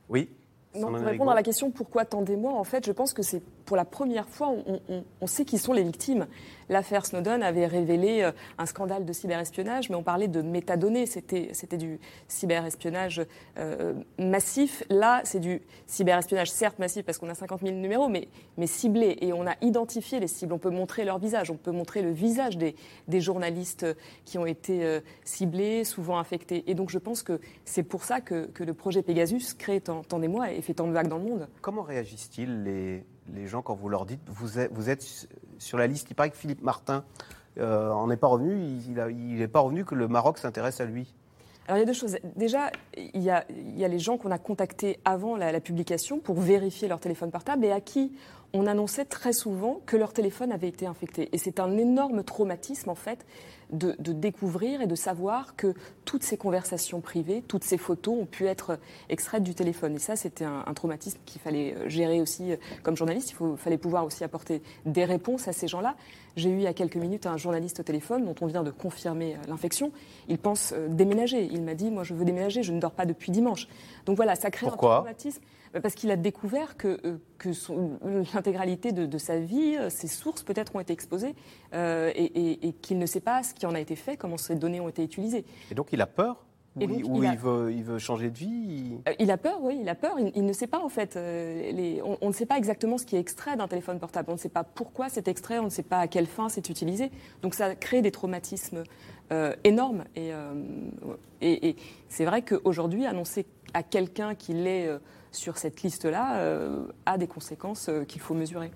[0.10, 0.30] Oui.
[0.76, 3.24] Non, pour répondre à la question pourquoi tant des mois, en fait, je pense que
[3.24, 4.54] c'est pour la première fois,
[5.22, 6.28] on, sait qui sont les victimes.
[6.70, 11.06] L'affaire Snowden avait révélé euh, un scandale de cyberespionnage, mais on parlait de métadonnées.
[11.06, 13.26] C'était, du cyberespionnage
[13.58, 14.84] euh, massif.
[14.90, 19.18] Là, c'est du cyberespionnage, certes massif, parce qu'on a 50 000 numéros, mais, mais ciblé.
[19.22, 20.54] Et on a identifié les cibles.
[20.54, 21.52] On peut montrer leur visage.
[21.52, 22.76] On peut montrer le visage des,
[23.08, 23.86] des journalistes
[24.26, 26.64] qui ont été euh, ciblés, souvent infectés.
[26.68, 30.04] Et donc, je pense que c'est pour ça que, que le projet Pegasus crée tant,
[30.04, 31.48] tant d'émoi et fait tant de vagues dans le monde.
[31.62, 33.04] Comment réagissent-ils les
[33.34, 34.60] les gens, quand vous leur dites, vous
[34.90, 37.04] êtes, sur la liste, il paraît que Philippe Martin,
[37.58, 41.14] euh, on n'est pas revenu, il n'est pas revenu que le Maroc s'intéresse à lui.
[41.68, 42.18] Alors il y a deux choses.
[42.38, 47.00] Déjà, il y a, les gens qu'on a contactés avant la, publication pour vérifier leur
[47.00, 48.14] téléphone portable et à qui
[48.54, 51.28] on annonçait très souvent que leur téléphone avait été infecté.
[51.34, 53.26] Et c'est un énorme traumatisme, en fait,
[53.72, 55.74] de, découvrir et de savoir que
[56.06, 59.96] toutes ces conversations privées, toutes ces photos ont pu être extraites du téléphone.
[59.96, 63.36] Et ça, c'était un, traumatisme qu'il fallait gérer aussi euh, comme journaliste.
[63.38, 65.98] Il fallait pouvoir aussi apporter des réponses à ces gens-là.
[66.38, 68.72] J'ai eu il y a quelques minutes un journaliste au téléphone dont on vient de
[68.72, 69.92] confirmer euh, l'infection.
[70.30, 71.50] Il pense déménager.
[71.52, 73.68] Il m'a dit, moi, je veux déménager, je ne dors pas depuis dimanche.
[74.06, 74.94] Donc voilà, ça crée Pourquoi?
[74.94, 75.42] un traumatisme.
[75.82, 77.50] Parce qu'il a découvert que, que
[78.34, 81.36] l'intégralité de, de, sa vie, ses sources peut-être ont été exposées
[81.74, 84.38] euh, et, et, et qu'il ne sait pas ce qui en a été fait, comment
[84.38, 85.44] ces données ont été utilisées.
[85.70, 86.47] Et donc il a peur?
[86.78, 87.34] Ou, donc, il, il, a...
[87.34, 89.16] il, veut, il, veut, changer de vie il...
[89.20, 89.32] il...
[89.32, 90.16] a peur, oui, il a peur.
[90.36, 91.16] Il, ne sait pas, en fait.
[91.16, 92.02] Euh, les...
[92.04, 94.30] on, on, ne sait pas exactement ce qui est extrait d'un téléphone portable.
[94.30, 96.70] On ne sait pas pourquoi c'est extrait, on ne sait pas à quelle fin c'est
[96.70, 97.12] utilisé.
[97.42, 98.84] Donc ça crée des traumatismes
[99.32, 100.06] euh, énormes.
[100.16, 100.54] Et, euh,
[101.42, 101.76] et
[102.10, 104.90] c'est vrai qu'aujourd'hui, annoncer à quelqu'un qu'il est
[105.38, 108.72] sur cette liste-là euh, a des conséquences euh, qu'il faut mesurer.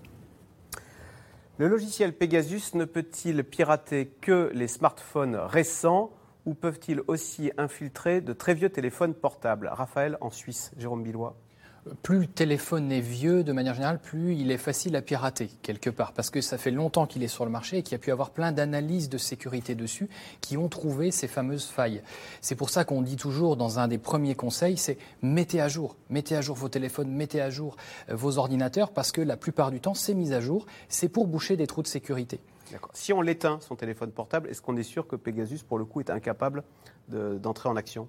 [1.57, 6.11] Le logiciel Pegasus ne peut-il pirater que les smartphones récents?
[6.45, 9.69] Ou peuvent-ils aussi infiltrer de très vieux téléphones portables?
[9.71, 11.35] Raphaël en Suisse, Jérôme Billois
[12.03, 15.89] plus le téléphone est vieux, de manière générale, plus il est facile à pirater, quelque
[15.89, 17.99] part, parce que ça fait longtemps qu'il est sur le marché et qu'il y a
[17.99, 20.07] pu avoir plein d'analyses de sécurité dessus
[20.41, 22.03] qui ont trouvé ces fameuses failles.
[22.39, 25.95] C'est pour ça qu'on dit toujours, dans un des premiers conseils, c'est mettez à jour,
[26.09, 27.75] mettez à jour vos téléphones, mettez à jour
[28.09, 31.57] vos ordinateurs, parce que la plupart du temps, ces mises à jour, c'est pour boucher
[31.57, 32.39] des trous de sécurité.
[32.93, 35.99] Si on l'éteint, son téléphone portable, est-ce qu'on est sûr que Pegasus, pour le coup,
[35.99, 36.63] est incapable
[37.07, 38.07] d'entrer en action?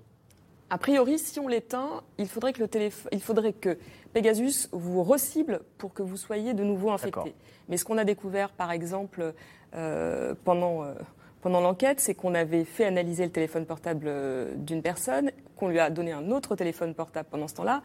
[0.70, 3.76] A priori, si on l'éteint, il faudrait que le téléphone, il faudrait que
[4.14, 7.34] Pegasus vous recible pour que vous soyez de nouveau infecté.
[7.68, 9.34] Mais ce qu'on a découvert, par exemple,
[9.74, 10.94] euh, pendant euh,
[11.42, 15.80] pendant l'enquête, c'est qu'on avait fait analyser le téléphone portable euh, d'une personne, qu'on lui
[15.80, 17.82] a donné un autre téléphone portable pendant ce temps-là.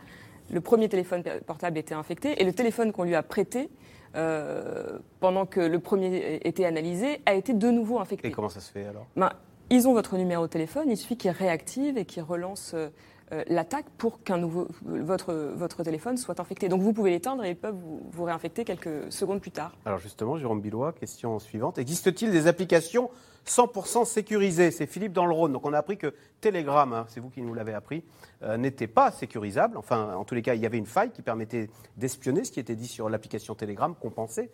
[0.52, 3.70] Le premier téléphone portable était infecté et le téléphone qu'on lui a prêté
[4.16, 8.28] euh, pendant que le premier était analysé a été de nouveau infecté.
[8.28, 9.06] Et comment ça se fait alors?
[9.16, 9.32] Ben,
[9.70, 13.88] ils ont votre numéro de téléphone, il suffit qu'ils réactivent et qu'ils relancent euh, l'attaque
[13.98, 16.70] pour qu'un nouveau votre votre téléphone soit infecté.
[16.70, 19.76] Donc vous pouvez l'éteindre et ils peuvent vous, vous, réinfecter quelques secondes plus tard.
[19.86, 23.10] Alors justement, Jérôme Billois, question suivante existe-t-il des applications
[23.48, 25.54] 100% sécurisées C'est Philippe dans le Rhône.
[25.54, 28.04] Donc on a appris que Telegram, hein, c'est vous qui nous l'avez appris,
[28.44, 29.78] euh, n'était pas sécurisable.
[29.78, 32.60] Enfin, en tous les cas, il y avait une faille qui permettait d'espionner ce qui
[32.60, 34.52] était dit sur l'application Telegram, qu'on pensait.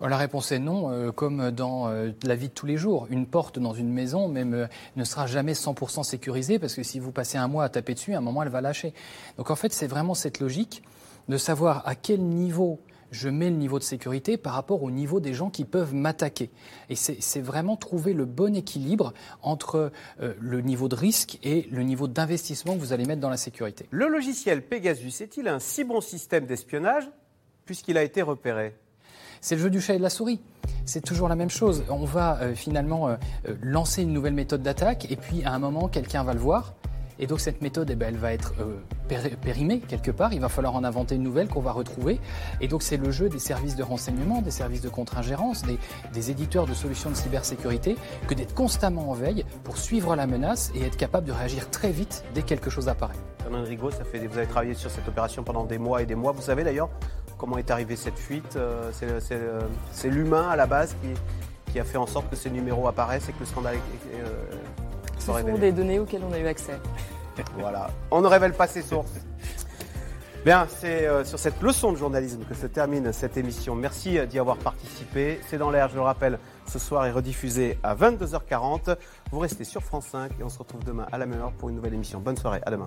[0.00, 3.06] La réponse est non, euh, comme dans euh, la vie de tous les jours.
[3.08, 7.12] Une porte dans une maison même ne sera jamais 100% sécurisée parce que si vous
[7.12, 8.92] passez un mois à taper dessus, à un moment elle va lâcher.
[9.38, 10.82] Donc en fait, c'est vraiment cette logique
[11.28, 12.78] de savoir à quel niveau
[13.10, 16.50] je mets le niveau de sécurité par rapport au niveau des gens qui peuvent m'attaquer.
[16.88, 21.82] Et c'est vraiment trouver le bon équilibre entre euh, le niveau de risque et le
[21.82, 23.86] niveau d'investissement que vous allez mettre dans la sécurité.
[23.90, 27.08] Le logiciel Pegasus est-il un si bon système d'espionnage
[27.64, 28.76] puisqu'il a été repéré?
[29.40, 30.40] C'est le jeu du chat et de la souris.
[30.84, 31.84] C'est toujours la même chose.
[31.88, 33.16] On va euh, finalement euh,
[33.62, 36.74] lancer une nouvelle méthode d'attaque et puis à un moment, quelqu'un va le voir.
[37.18, 40.32] Et donc cette méthode, eh ben, elle va être euh, périmée quelque part.
[40.32, 42.20] Il va falloir en inventer une nouvelle qu'on va retrouver.
[42.60, 45.62] Et donc c'est le jeu des services de renseignement, des services de contre-ingérence,
[46.12, 47.96] des, éditeurs de solutions de cybersécurité,
[48.26, 51.90] que d'être constamment en veille pour suivre la menace et être capable de réagir très
[51.90, 53.14] vite dès que quelque chose apparaît.
[53.42, 56.32] Fernand Rigaud, vous avez travaillé sur cette opération pendant des mois et des mois.
[56.32, 56.90] Vous savez d'ailleurs
[57.38, 58.90] comment est arrivée cette fuite euh,
[59.92, 63.28] C'est l'humain à la base qui, qui, a fait en sorte que ces numéros apparaissent
[63.28, 63.76] et que le scandale
[64.14, 64.26] euh,
[65.26, 66.78] ce sont des données auxquelles on a eu accès.
[67.58, 67.88] voilà.
[68.10, 69.12] On ne révèle pas ses sources.
[70.44, 73.74] Bien, c'est euh, sur cette leçon de journalisme que se termine cette émission.
[73.74, 75.40] Merci d'y avoir participé.
[75.48, 78.96] C'est dans l'air, je le rappelle, ce soir est rediffusé à 22h40.
[79.32, 81.68] Vous restez sur France 5 et on se retrouve demain à la même heure pour
[81.68, 82.20] une nouvelle émission.
[82.20, 82.86] Bonne soirée, à demain.